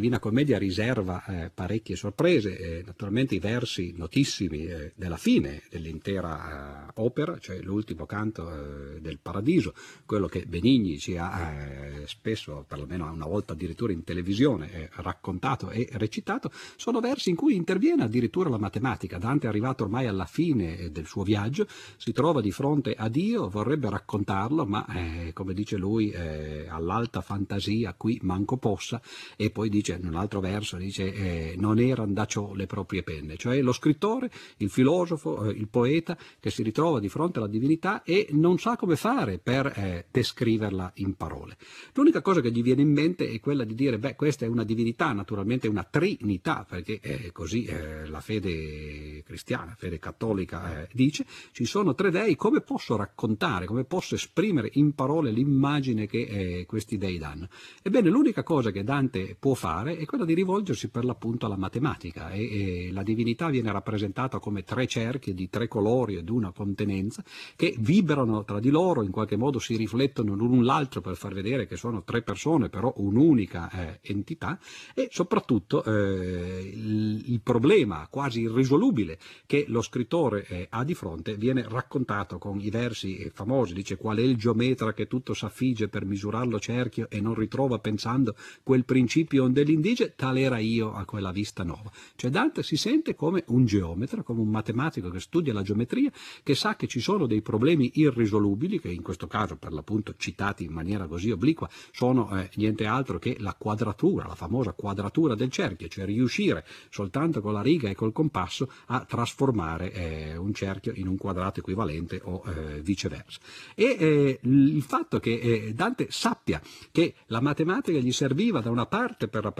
Divina 0.00 0.18
Commedia 0.18 0.56
riserva 0.56 1.22
eh, 1.26 1.50
parecchie 1.52 1.94
sorprese, 1.94 2.56
eh, 2.56 2.82
naturalmente 2.86 3.34
i 3.34 3.38
versi 3.38 3.92
notissimi 3.94 4.64
eh, 4.64 4.92
della 4.96 5.18
fine 5.18 5.60
dell'intera 5.68 6.86
eh, 6.88 6.92
opera, 6.94 7.38
cioè 7.38 7.60
l'ultimo 7.60 8.06
canto 8.06 8.50
eh, 8.50 9.00
del 9.02 9.18
Paradiso, 9.18 9.74
quello 10.06 10.26
che 10.26 10.46
Benigni 10.46 10.98
ci 10.98 11.18
ha 11.18 11.50
eh, 11.50 12.06
spesso, 12.06 12.64
perlomeno 12.66 13.12
una 13.12 13.26
volta 13.26 13.52
addirittura 13.52 13.92
in 13.92 14.02
televisione, 14.02 14.88
raccontato 14.94 15.68
e 15.68 15.86
recitato, 15.92 16.50
sono 16.76 17.00
versi 17.00 17.28
in 17.28 17.36
cui 17.36 17.54
interviene 17.54 18.04
addirittura 18.04 18.48
la 18.48 18.56
matematica. 18.56 19.18
Dante 19.18 19.44
è 19.44 19.50
arrivato 19.50 19.84
ormai 19.84 20.06
alla 20.06 20.24
fine 20.24 20.90
del 20.90 21.04
suo 21.04 21.24
viaggio, 21.24 21.66
si 21.98 22.12
trova 22.12 22.40
di 22.40 22.52
fronte 22.52 22.94
a 22.94 23.10
Dio, 23.10 23.50
vorrebbe 23.50 23.90
raccontarlo, 23.90 24.64
ma 24.64 24.86
come 25.34 25.52
dice 25.52 25.76
lui, 25.76 26.14
all'alta 26.14 27.20
fantasia 27.20 27.92
qui 27.92 28.18
manco 28.22 28.56
possa, 28.56 29.02
e 29.36 29.50
poi 29.50 29.68
dice 29.68 29.88
un 29.98 30.14
altro 30.14 30.40
verso, 30.40 30.76
dice 30.76 31.12
eh, 31.12 31.54
non 31.56 31.78
erano 31.78 32.12
da 32.12 32.26
ciò 32.26 32.54
le 32.54 32.66
proprie 32.66 33.02
penne, 33.02 33.36
cioè 33.36 33.60
lo 33.60 33.72
scrittore, 33.72 34.30
il 34.58 34.70
filosofo, 34.70 35.48
eh, 35.48 35.52
il 35.52 35.68
poeta 35.68 36.16
che 36.38 36.50
si 36.50 36.62
ritrova 36.62 37.00
di 37.00 37.08
fronte 37.08 37.38
alla 37.38 37.48
divinità 37.48 38.02
e 38.02 38.28
non 38.30 38.58
sa 38.58 38.76
come 38.76 38.96
fare 38.96 39.38
per 39.38 39.66
eh, 39.66 40.06
descriverla 40.10 40.92
in 40.96 41.14
parole. 41.14 41.56
L'unica 41.94 42.22
cosa 42.22 42.40
che 42.40 42.50
gli 42.50 42.62
viene 42.62 42.82
in 42.82 42.92
mente 42.92 43.28
è 43.28 43.40
quella 43.40 43.64
di 43.64 43.74
dire, 43.74 43.98
beh, 43.98 44.16
questa 44.16 44.44
è 44.44 44.48
una 44.48 44.64
divinità, 44.64 45.12
naturalmente 45.12 45.68
una 45.68 45.84
trinità, 45.84 46.66
perché 46.68 47.00
è 47.00 47.32
così 47.32 47.64
eh, 47.64 48.06
la 48.06 48.20
fede 48.20 49.22
cristiana, 49.24 49.74
fede 49.76 49.98
cattolica 49.98 50.82
eh, 50.82 50.88
dice, 50.92 51.24
ci 51.52 51.64
sono 51.64 51.94
tre 51.94 52.10
dei, 52.10 52.36
come 52.36 52.60
posso 52.60 52.96
raccontare, 52.96 53.66
come 53.66 53.84
posso 53.84 54.14
esprimere 54.14 54.70
in 54.74 54.94
parole 54.94 55.30
l'immagine 55.30 56.06
che 56.06 56.20
eh, 56.20 56.66
questi 56.66 56.98
dei 56.98 57.18
danno? 57.18 57.48
Ebbene, 57.82 58.08
l'unica 58.08 58.42
cosa 58.42 58.70
che 58.70 58.84
Dante 58.84 59.36
può 59.38 59.54
fare 59.54 59.79
è 59.84 60.04
quella 60.04 60.24
di 60.24 60.34
rivolgersi 60.34 60.88
per 60.88 61.04
l'appunto 61.04 61.46
alla 61.46 61.56
matematica. 61.56 62.30
E, 62.30 62.88
e 62.88 62.92
la 62.92 63.02
divinità 63.02 63.48
viene 63.48 63.72
rappresentata 63.72 64.38
come 64.38 64.62
tre 64.62 64.86
cerchi 64.86 65.34
di 65.34 65.48
tre 65.48 65.68
colori 65.68 66.16
ed 66.16 66.28
una 66.28 66.52
contenenza 66.52 67.22
che 67.56 67.74
vibrano 67.78 68.44
tra 68.44 68.60
di 68.60 68.70
loro, 68.70 69.02
in 69.02 69.10
qualche 69.10 69.36
modo 69.36 69.58
si 69.58 69.76
riflettono 69.76 70.34
l'un 70.34 70.64
l'altro 70.64 71.00
per 71.00 71.16
far 71.16 71.34
vedere 71.34 71.66
che 71.66 71.76
sono 71.76 72.02
tre 72.02 72.22
persone, 72.22 72.68
però 72.68 72.92
un'unica 72.96 73.70
eh, 73.70 73.98
entità. 74.02 74.58
E 74.94 75.08
soprattutto 75.10 75.84
eh, 75.84 76.70
il, 76.72 77.32
il, 77.32 77.40
problema 77.40 78.06
quasi 78.10 78.42
irrisolubile 78.42 79.18
che 79.46 79.64
lo 79.68 79.82
scrittore 79.82 80.46
eh, 80.46 80.66
ha 80.70 80.84
di 80.84 80.94
fronte 80.94 81.36
viene 81.36 81.66
raccontato 81.68 82.38
con 82.38 82.60
i 82.60 82.70
versi 82.70 83.30
famosi, 83.32 83.74
dice 83.74 83.96
qual 83.96 84.18
è 84.18 84.22
il 84.22 84.36
geometra 84.36 84.92
che 84.92 85.06
tutto 85.06 85.34
s'affigge 85.34 85.88
per 85.88 86.04
misurarlo 86.04 86.58
cerchio 86.58 87.08
e 87.08 87.20
non 87.20 87.34
ritrova 87.34 87.78
pensando 87.78 88.34
quel 88.62 88.84
principio 88.84 89.44
dell'indige, 89.70 90.14
tale 90.16 90.40
era 90.40 90.58
io 90.58 90.92
a 90.92 91.04
quella 91.04 91.30
vista 91.30 91.62
nuova. 91.62 91.90
Cioè 92.16 92.30
Dante 92.30 92.62
si 92.62 92.76
sente 92.76 93.14
come 93.14 93.44
un 93.48 93.64
geometra, 93.64 94.22
come 94.22 94.40
un 94.40 94.48
matematico 94.48 95.10
che 95.10 95.20
studia 95.20 95.52
la 95.52 95.62
geometria, 95.62 96.10
che 96.42 96.54
sa 96.54 96.76
che 96.76 96.86
ci 96.86 97.00
sono 97.00 97.26
dei 97.26 97.42
problemi 97.42 97.92
irrisolubili, 97.94 98.80
che 98.80 98.88
in 98.88 99.02
questo 99.02 99.26
caso 99.26 99.56
per 99.56 99.72
l'appunto 99.72 100.14
citati 100.16 100.64
in 100.64 100.72
maniera 100.72 101.06
così 101.06 101.30
obliqua 101.30 101.68
sono 101.92 102.36
eh, 102.36 102.50
niente 102.56 102.86
altro 102.86 103.18
che 103.18 103.36
la 103.38 103.54
quadratura, 103.54 104.26
la 104.26 104.34
famosa 104.34 104.72
quadratura 104.72 105.34
del 105.34 105.50
cerchio, 105.50 105.88
cioè 105.88 106.04
riuscire 106.04 106.64
soltanto 106.90 107.40
con 107.40 107.52
la 107.52 107.62
riga 107.62 107.88
e 107.88 107.94
col 107.94 108.12
compasso 108.12 108.70
a 108.86 109.04
trasformare 109.04 109.92
eh, 109.92 110.36
un 110.36 110.52
cerchio 110.52 110.92
in 110.94 111.06
un 111.06 111.16
quadrato 111.16 111.60
equivalente 111.60 112.20
o 112.24 112.42
eh, 112.46 112.80
viceversa. 112.80 113.38
E 113.74 113.96
eh, 113.98 114.40
il 114.42 114.82
fatto 114.82 115.20
che 115.20 115.38
eh, 115.38 115.74
Dante 115.74 116.08
sappia 116.10 116.60
che 116.90 117.14
la 117.26 117.40
matematica 117.40 117.98
gli 117.98 118.12
serviva 118.12 118.60
da 118.60 118.70
una 118.70 118.86
parte 118.86 119.28
per 119.28 119.42
rappresentare 119.42 119.59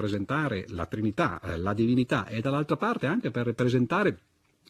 la 0.69 0.87
Trinità, 0.87 1.41
eh, 1.41 1.57
la 1.57 1.75
divinità 1.75 2.27
e 2.27 2.41
dall'altra 2.41 2.77
parte 2.77 3.07
anche 3.07 3.31
per 3.31 3.47
rappresentare 3.47 4.19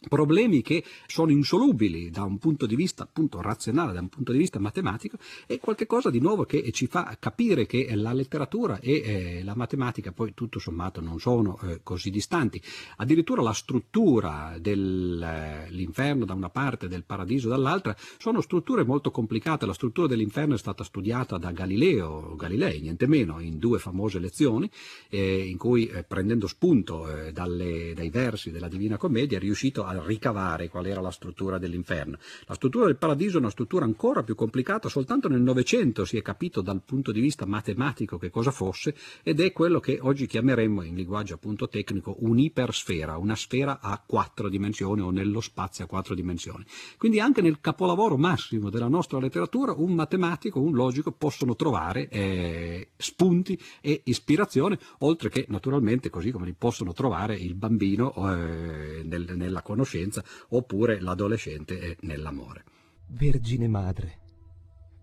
problemi 0.08 0.62
che 0.62 0.82
sono 1.06 1.30
insolubili 1.30 2.10
da 2.10 2.22
un 2.22 2.38
punto 2.38 2.66
di 2.66 2.76
vista 2.76 3.02
appunto 3.02 3.40
razionale, 3.40 3.92
da 3.92 4.00
un 4.00 4.08
punto 4.08 4.32
di 4.32 4.38
vista 4.38 4.58
matematico, 4.58 5.18
è 5.46 5.58
qualcosa 5.58 6.10
di 6.10 6.20
nuovo 6.20 6.44
che 6.44 6.70
ci 6.72 6.86
fa 6.86 7.16
capire 7.18 7.66
che 7.66 7.88
la 7.94 8.12
letteratura 8.12 8.78
e 8.80 8.92
eh, 8.92 9.44
la 9.44 9.54
matematica 9.54 10.12
poi 10.12 10.32
tutto 10.34 10.58
sommato 10.58 11.00
non 11.00 11.20
sono 11.20 11.58
eh, 11.62 11.80
così 11.82 12.10
distanti. 12.10 12.60
Addirittura 12.96 13.42
la 13.42 13.52
struttura 13.52 14.56
dell'inferno 14.58 16.24
da 16.24 16.34
una 16.34 16.50
parte 16.50 16.86
e 16.86 16.88
del 16.88 17.04
paradiso 17.04 17.48
dall'altra 17.48 17.94
sono 18.18 18.40
strutture 18.40 18.84
molto 18.84 19.10
complicate. 19.10 19.66
La 19.66 19.74
struttura 19.74 20.06
dell'inferno 20.06 20.54
è 20.54 20.58
stata 20.58 20.84
studiata 20.84 21.38
da 21.38 21.50
Galileo, 21.52 22.34
Galilei, 22.36 22.80
niente 22.80 23.06
meno, 23.06 23.40
in 23.40 23.58
due 23.58 23.78
famose 23.78 24.18
lezioni, 24.18 24.70
eh, 25.08 25.46
in 25.46 25.56
cui 25.56 25.86
eh, 25.86 26.04
prendendo 26.04 26.46
spunto 26.46 27.08
eh, 27.08 27.32
dalle, 27.32 27.92
dai 27.94 28.10
versi 28.10 28.50
della 28.50 28.68
Divina 28.68 28.96
Commedia 28.96 29.38
è 29.38 29.40
riuscito 29.40 29.84
a 29.84 29.89
a 29.90 30.02
ricavare 30.04 30.68
qual 30.68 30.86
era 30.86 31.00
la 31.00 31.10
struttura 31.10 31.58
dell'inferno. 31.58 32.18
La 32.46 32.54
struttura 32.54 32.86
del 32.86 32.96
paradiso 32.96 33.36
è 33.36 33.40
una 33.40 33.50
struttura 33.50 33.84
ancora 33.84 34.22
più 34.22 34.34
complicata, 34.34 34.88
soltanto 34.88 35.28
nel 35.28 35.40
Novecento 35.40 36.04
si 36.04 36.16
è 36.16 36.22
capito 36.22 36.60
dal 36.60 36.82
punto 36.84 37.12
di 37.12 37.20
vista 37.20 37.46
matematico 37.46 38.18
che 38.18 38.30
cosa 38.30 38.50
fosse 38.50 38.94
ed 39.22 39.40
è 39.40 39.52
quello 39.52 39.80
che 39.80 39.98
oggi 40.00 40.26
chiameremmo 40.26 40.82
in 40.82 40.94
linguaggio 40.94 41.34
appunto 41.34 41.68
tecnico 41.68 42.16
un'ipersfera, 42.20 43.16
una 43.16 43.34
sfera 43.34 43.80
a 43.80 44.02
quattro 44.04 44.48
dimensioni 44.48 45.00
o 45.00 45.10
nello 45.10 45.40
spazio 45.40 45.84
a 45.84 45.88
quattro 45.88 46.14
dimensioni. 46.14 46.64
Quindi 46.96 47.20
anche 47.20 47.42
nel 47.42 47.60
capolavoro 47.60 48.16
massimo 48.16 48.70
della 48.70 48.88
nostra 48.88 49.18
letteratura 49.18 49.72
un 49.76 49.92
matematico, 49.92 50.60
un 50.60 50.74
logico 50.74 51.12
possono 51.12 51.56
trovare 51.56 52.08
eh, 52.08 52.90
spunti 52.96 53.60
e 53.80 54.02
ispirazione, 54.04 54.78
oltre 54.98 55.28
che 55.28 55.46
naturalmente 55.48 56.10
così 56.10 56.30
come 56.30 56.46
li 56.46 56.54
possono 56.54 56.92
trovare 56.92 57.36
il 57.36 57.54
bambino 57.54 58.14
eh, 58.14 59.02
nel, 59.04 59.32
nella 59.34 59.62
conoscenza 59.62 59.79
conoscenza 59.80 60.22
oppure 60.50 61.00
l'adolescente 61.00 61.96
nell'amore. 62.00 62.64
Vergine 63.08 63.66
Madre, 63.66 64.18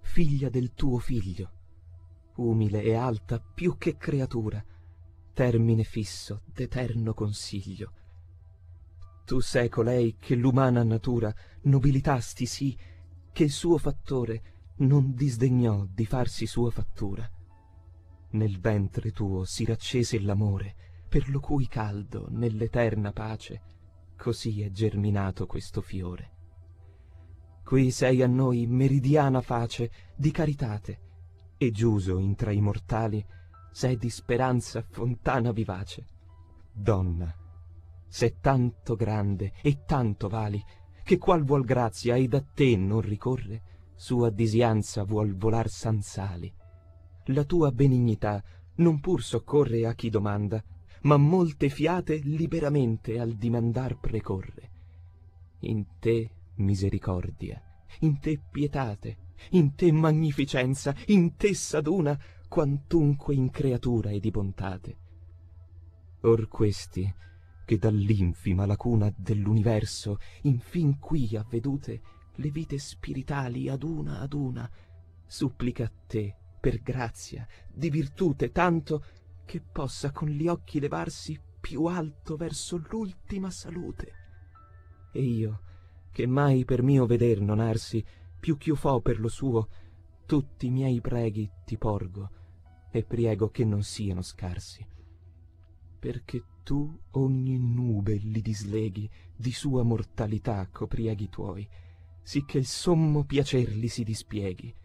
figlia 0.02 0.50
del 0.50 0.74
tuo 0.74 1.00
figlio, 1.00 1.52
umile 2.36 2.84
e 2.84 2.94
alta 2.94 3.40
più 3.40 3.78
che 3.78 3.98
creatura, 3.98 4.64
termine 5.34 5.84
fisso 5.84 6.44
d'eterno 6.46 7.14
consiglio. 7.14 7.92
Tu 9.26 9.40
sei 9.40 9.68
colei 9.68 10.16
che 10.20 10.36
l'umana 10.36 10.84
natura 10.84 11.34
nobilitasti 11.64 12.46
sì, 12.46 12.78
che 13.34 13.44
il 13.44 13.52
suo 13.52 13.78
fattore 13.78 14.54
non 14.78 15.14
disdegnò 15.14 15.86
di 15.92 16.06
farsi 16.06 16.46
sua 16.46 16.72
fattura. 16.72 17.30
Nel 18.30 18.60
ventre 18.60 19.12
tuo 19.12 19.44
si 19.44 19.66
raccese 19.66 20.20
l'amore, 20.20 20.76
per 21.10 21.30
lo 21.30 21.40
cui 21.40 21.68
caldo, 21.68 22.28
nell'eterna 22.30 23.12
pace, 23.12 23.76
così 24.18 24.61
è 24.61 24.70
germinato 24.72 25.45
questo 25.45 25.80
fiore. 25.80 26.32
Qui 27.63 27.91
sei 27.91 28.22
a 28.22 28.28
noi 28.28 28.65
meridiana 28.65 29.39
face 29.41 29.91
di 30.15 30.32
caritate, 30.32 30.99
e 31.57 31.72
giuso 31.72 32.18
intra 32.18 32.51
i 32.51 32.59
mortali 32.59 33.26
sei 33.72 33.95
di 33.97 34.09
speranza 34.09 34.82
fontana 34.82 35.51
vivace. 35.51 36.05
Donna, 36.74 37.34
sei 38.07 38.38
tanto 38.41 38.95
grande 38.95 39.53
e 39.61 39.84
tanto 39.86 40.28
vali, 40.28 40.63
che 41.03 41.18
qual 41.18 41.43
vuol 41.43 41.63
grazia 41.63 42.18
ed 42.18 42.34
a 42.34 42.41
te 42.41 42.76
non 42.76 43.01
ricorre, 43.01 43.91
sua 43.95 44.30
disianza 44.30 45.03
vuol 45.03 45.36
volar 45.36 45.70
sanzali. 45.70 46.53
La 47.26 47.43
tua 47.43 47.72
benignità 47.72 48.43
non 48.76 48.99
pur 48.99 49.24
soccorre 49.24 49.86
a 49.86 49.93
chi 49.93 50.09
domanda, 50.09 50.63
ma 51.08 51.16
molte 51.16 51.70
fiate 51.70 52.18
liberamente 52.18 53.18
al 53.18 53.36
dimandar 53.36 53.97
precorre. 53.97 54.72
In 55.60 55.86
te 55.99 56.30
misericordia, 56.55 57.62
in 58.01 58.20
te 58.20 58.38
pietate, 58.38 59.18
in 59.51 59.74
te 59.74 59.89
magnificenza, 59.93 60.93
in 61.05 61.38
te 61.38 61.53
s'aduna 61.53 62.20
quantunque 62.49 63.34
in 63.34 63.49
creatura 63.49 64.10
e 64.10 64.20
di 64.20 64.32
bontate. 64.32 64.97
Or 66.24 66.49
questi, 66.49 67.10
che 67.64 67.78
dall'infima 67.78 68.66
lacuna 68.66 69.10
dell'universo 69.16 70.18
infin 70.41 70.99
qui 70.99 71.38
avvedute 71.38 72.01
le 72.36 72.49
vite 72.51 72.78
spiritali 72.78 73.70
ad 73.70 73.84
una 73.84 74.20
ad 74.20 74.34
una, 74.34 74.70
supplica 75.26 75.86
a 75.86 75.91
te, 76.05 76.36
per 76.60 76.82
grazia, 76.82 77.47
di 77.72 77.89
virtute 77.89 78.51
tanto 78.51 79.05
che 79.48 79.62
possa 79.62 80.12
con 80.12 80.28
gli 80.28 80.45
occhi 80.45 80.82
levarsi 80.82 81.39
più 81.62 81.86
alto 81.86 82.36
verso 82.36 82.84
l'ultima 82.89 83.50
salute. 83.50 84.12
E 85.14 85.22
io, 85.22 85.62
che 86.12 86.28
mai 86.28 86.66
per 86.66 86.84
mio 86.84 87.06
veder 87.06 87.39
non 87.39 87.62
arsi, 87.62 88.04
più 88.38 88.58
ch'io 88.58 88.76
fo 88.76 89.00
per 89.00 89.22
lo 89.22 89.30
suo, 89.30 89.70
tutti 90.26 90.66
i 90.66 90.70
miei 90.70 91.00
preghi 91.00 91.50
ti 91.64 91.78
porgo, 91.78 92.30
e 92.91 93.06
priego 93.06 93.50
che 93.50 93.64
non 93.64 93.84
siano 93.84 94.22
scarsi. 94.22 94.86
Perché 95.98 96.43
tu 96.64 97.00
ogni 97.12 97.58
nube 97.58 98.16
li 98.16 98.41
disleghi, 98.41 99.10
di 99.34 99.54
sua 99.54 99.84
mortalità 99.84 100.68
coprieghi 100.70 101.30
tuoi, 101.30 101.66
sicché 102.22 102.58
il 102.58 102.66
sommo 102.66 103.24
piacer 103.24 103.70
li 103.70 103.88
si 103.88 104.04
dispieghi. 104.04 104.76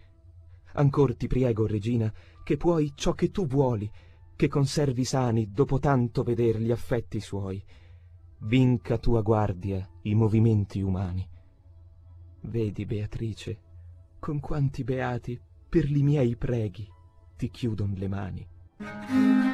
Ancor 0.74 1.16
ti 1.16 1.26
priego, 1.26 1.66
regina, 1.66 2.12
che 2.44 2.56
puoi 2.56 2.92
ciò 2.94 3.14
che 3.14 3.32
tu 3.32 3.46
vuoli, 3.48 3.90
che 4.36 4.48
conservi 4.48 5.04
sani 5.04 5.50
dopo 5.52 5.78
tanto 5.78 6.22
veder 6.22 6.58
gli 6.58 6.70
affetti 6.70 7.20
suoi, 7.20 7.62
vinca 8.38 8.98
tua 8.98 9.22
guardia 9.22 9.88
i 10.02 10.14
movimenti 10.14 10.80
umani. 10.80 11.28
Vedi, 12.42 12.84
Beatrice, 12.84 13.60
con 14.18 14.40
quanti 14.40 14.84
beati 14.84 15.40
per 15.68 15.88
li 15.90 16.02
miei 16.02 16.36
preghi 16.36 16.88
ti 17.36 17.50
chiudon 17.50 17.94
le 17.96 18.08
mani. 18.08 19.51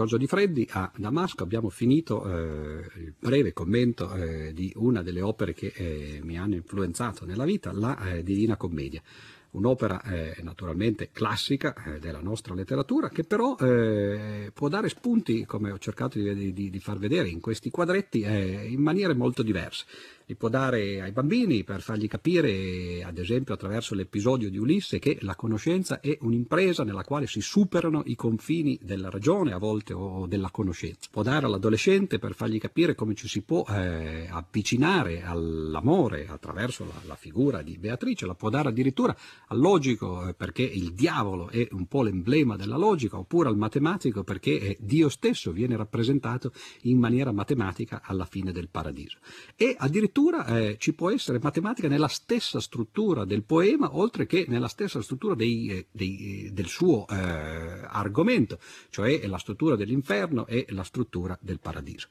Giorgio 0.00 0.16
Di 0.16 0.26
Freddi 0.26 0.66
a 0.70 0.90
Damasco 0.96 1.42
abbiamo 1.42 1.68
finito 1.68 2.24
eh, 2.24 2.86
il 3.00 3.12
breve 3.18 3.52
commento 3.52 4.10
eh, 4.14 4.50
di 4.54 4.72
una 4.76 5.02
delle 5.02 5.20
opere 5.20 5.52
che 5.52 5.74
eh, 5.76 6.20
mi 6.22 6.38
hanno 6.38 6.54
influenzato 6.54 7.26
nella 7.26 7.44
vita, 7.44 7.70
la 7.70 8.14
eh, 8.14 8.22
Divina 8.22 8.56
Commedia. 8.56 9.02
Un'opera 9.50 10.00
eh, 10.00 10.36
naturalmente 10.42 11.10
classica 11.12 11.74
eh, 11.74 11.98
della 11.98 12.20
nostra 12.20 12.54
letteratura 12.54 13.10
che 13.10 13.24
però 13.24 13.56
può 13.56 14.68
dare 14.68 14.88
spunti, 14.88 15.44
come 15.44 15.70
ho 15.70 15.78
cercato 15.78 16.18
di, 16.18 16.54
di, 16.54 16.70
di 16.70 16.80
far 16.80 16.96
vedere 16.96 17.28
in 17.28 17.40
questi 17.40 17.68
quadretti, 17.68 18.22
in 18.22 18.80
maniere 18.80 19.12
molto 19.12 19.42
diverse 19.42 19.84
li 20.30 20.36
può 20.36 20.48
dare 20.48 21.00
ai 21.00 21.10
bambini 21.10 21.64
per 21.64 21.82
fargli 21.82 22.06
capire, 22.06 23.02
ad 23.02 23.18
esempio 23.18 23.52
attraverso 23.52 23.96
l'episodio 23.96 24.48
di 24.48 24.58
Ulisse, 24.58 25.00
che 25.00 25.18
la 25.22 25.34
conoscenza 25.34 25.98
è 25.98 26.16
un'impresa 26.20 26.84
nella 26.84 27.02
quale 27.02 27.26
si 27.26 27.40
superano 27.40 28.02
i 28.06 28.14
confini 28.14 28.78
della 28.80 29.10
ragione 29.10 29.52
a 29.52 29.58
volte 29.58 29.92
o 29.92 30.28
della 30.28 30.50
conoscenza. 30.50 31.08
Può 31.10 31.22
dare 31.22 31.46
all'adolescente 31.46 32.20
per 32.20 32.34
fargli 32.34 32.60
capire 32.60 32.94
come 32.94 33.14
ci 33.14 33.26
si 33.26 33.42
può 33.42 33.64
eh, 33.68 34.28
avvicinare 34.30 35.22
all'amore 35.22 36.28
attraverso 36.28 36.84
la, 36.84 37.00
la, 37.06 37.16
figura 37.16 37.62
di 37.62 37.76
Beatrice, 37.76 38.24
la 38.24 38.34
può 38.34 38.50
dare 38.50 38.68
addirittura 38.68 39.16
al 39.48 39.58
logico 39.58 40.28
eh, 40.28 40.34
perché 40.34 40.62
il 40.62 40.92
diavolo 40.92 41.48
è 41.48 41.66
un 41.72 41.86
po' 41.86 42.04
l'emblema 42.04 42.54
della 42.54 42.76
logica, 42.76 43.18
oppure 43.18 43.48
al 43.48 43.56
matematico 43.56 44.22
perché 44.22 44.60
eh, 44.60 44.76
Dio 44.78 45.08
stesso 45.08 45.50
viene 45.50 45.76
rappresentato 45.76 46.52
in 46.82 46.98
maniera 46.98 47.32
matematica 47.32 48.00
alla 48.04 48.26
fine 48.26 48.52
del 48.52 48.68
paradiso. 48.68 49.18
E 49.56 49.74
addirittura 49.76 50.18
addirittura 50.20 50.44
eh, 50.46 50.76
ci 50.78 50.92
può 50.92 51.10
essere 51.10 51.38
matematica 51.40 51.88
nella 51.88 52.08
stessa 52.08 52.60
struttura 52.60 53.24
del 53.24 53.42
poema, 53.42 53.96
oltre 53.96 54.26
che 54.26 54.44
nella 54.48 54.68
stessa 54.68 55.00
struttura 55.00 55.34
dei, 55.34 55.68
eh, 55.68 55.86
dei, 55.90 56.46
eh, 56.46 56.50
del 56.52 56.66
suo 56.66 57.06
eh, 57.08 57.14
argomento, 57.16 58.58
cioè 58.90 59.26
la 59.26 59.38
struttura 59.38 59.76
dell'inferno 59.76 60.46
e 60.46 60.66
la 60.70 60.84
struttura 60.84 61.36
del 61.40 61.58
paradiso. 61.58 62.08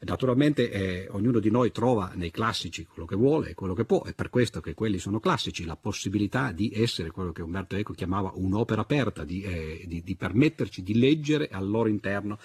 Naturalmente 0.00 0.70
eh, 0.70 1.08
ognuno 1.10 1.38
di 1.38 1.50
noi 1.50 1.70
trova 1.70 2.12
nei 2.14 2.30
classici 2.30 2.86
quello 2.86 3.06
che 3.06 3.16
vuole 3.16 3.50
e 3.50 3.54
quello 3.54 3.74
che 3.74 3.84
può, 3.84 4.02
è 4.04 4.14
per 4.14 4.30
questo 4.30 4.60
che 4.60 4.74
quelli 4.74 4.98
sono 4.98 5.20
classici, 5.20 5.64
la 5.64 5.76
possibilità 5.76 6.52
di 6.52 6.72
essere 6.74 7.10
quello 7.10 7.32
che 7.32 7.42
Umberto 7.42 7.76
Eco 7.76 7.92
chiamava 7.92 8.32
un'opera 8.34 8.80
aperta, 8.80 9.24
di, 9.24 9.42
eh, 9.42 9.84
di, 9.86 10.02
di 10.02 10.16
permetterci 10.16 10.82
di 10.82 10.98
leggere 10.98 11.48
al 11.50 11.68
loro 11.68 11.88
interno 11.88 12.38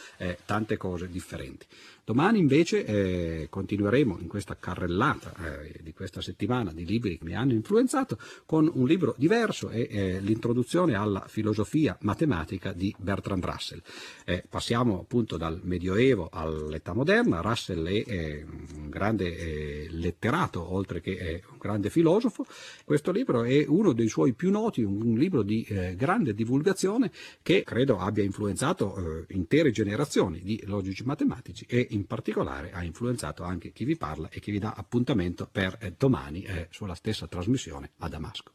tante 0.45 0.77
cose 0.77 1.07
differenti. 1.07 1.65
Domani 2.05 2.37
invece 2.37 2.85
eh, 2.85 3.47
continueremo 3.49 4.19
in 4.19 4.27
questa 4.27 4.55
carrellata 4.55 5.33
eh, 5.63 5.81
di 5.81 5.91
questa 5.91 6.21
settimana 6.21 6.71
di 6.71 6.85
libri 6.85 7.17
che 7.17 7.25
mi 7.25 7.33
hanno 7.33 7.53
influenzato 7.53 8.19
con 8.45 8.69
un 8.71 8.85
libro 8.85 9.15
diverso 9.17 9.71
e 9.71 9.87
eh, 9.89 10.19
l'introduzione 10.19 10.93
alla 10.93 11.25
filosofia 11.27 11.97
matematica 12.01 12.73
di 12.73 12.93
Bertrand 12.99 13.43
Russell. 13.43 13.81
Eh, 14.23 14.43
passiamo 14.47 14.99
appunto 14.99 15.37
dal 15.37 15.59
Medioevo 15.63 16.29
all'età 16.31 16.93
moderna, 16.93 17.41
Russell 17.41 17.87
è 17.87 18.45
un 18.75 18.87
grande 18.87 19.35
eh, 19.35 19.87
letterato 19.89 20.73
oltre 20.75 21.01
che 21.01 21.41
un 21.49 21.57
grande 21.57 21.89
filosofo, 21.89 22.45
questo 22.83 23.11
libro 23.11 23.41
è 23.41 23.65
uno 23.67 23.93
dei 23.93 24.09
suoi 24.09 24.33
più 24.33 24.51
noti, 24.51 24.83
un 24.83 25.15
libro 25.15 25.41
di 25.41 25.63
eh, 25.63 25.95
grande 25.95 26.35
divulgazione 26.35 27.11
che 27.41 27.63
credo 27.63 27.97
abbia 27.97 28.23
influenzato 28.23 29.25
intere 29.29 29.71
generazioni 29.71 30.41
di 30.43 30.61
logici 30.65 31.03
matematici 31.03 31.65
e 31.67 31.93
in 31.95 32.05
particolare 32.05 32.71
ha 32.71 32.83
influenzato 32.83 33.43
anche 33.43 33.71
chi 33.71 33.85
vi 33.85 33.95
parla 33.95 34.29
e 34.29 34.39
chi 34.39 34.51
vi 34.51 34.59
dà 34.59 34.73
appuntamento 34.75 35.47
per 35.51 35.77
eh, 35.79 35.95
domani 35.97 36.43
eh, 36.43 36.67
sulla 36.69 36.93
stessa 36.93 37.27
trasmissione 37.27 37.91
a 37.99 38.09
Damasco. 38.09 38.51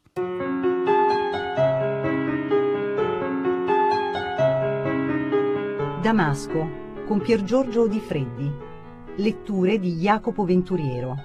Damasco 6.02 6.88
con 7.06 7.20
Pier 7.20 7.42
Giorgio 7.42 7.88
Di 7.88 7.98
Freddi. 7.98 8.68
Letture 9.16 9.78
di 9.78 9.96
Jacopo 9.96 10.44
Venturiero. 10.44 11.16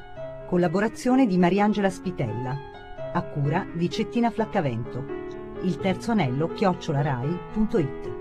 Collaborazione 0.48 1.28
di 1.28 1.38
Mariangela 1.38 1.90
Spitella. 1.90 2.58
A 3.14 3.22
cura 3.24 3.66
di 3.74 3.90
Cettina 3.90 4.32
Flaccavento. 4.32 5.06
Il 5.62 5.78
terzo 5.78 6.12
anello 6.12 6.50
chiocciolarai.it 6.50 8.15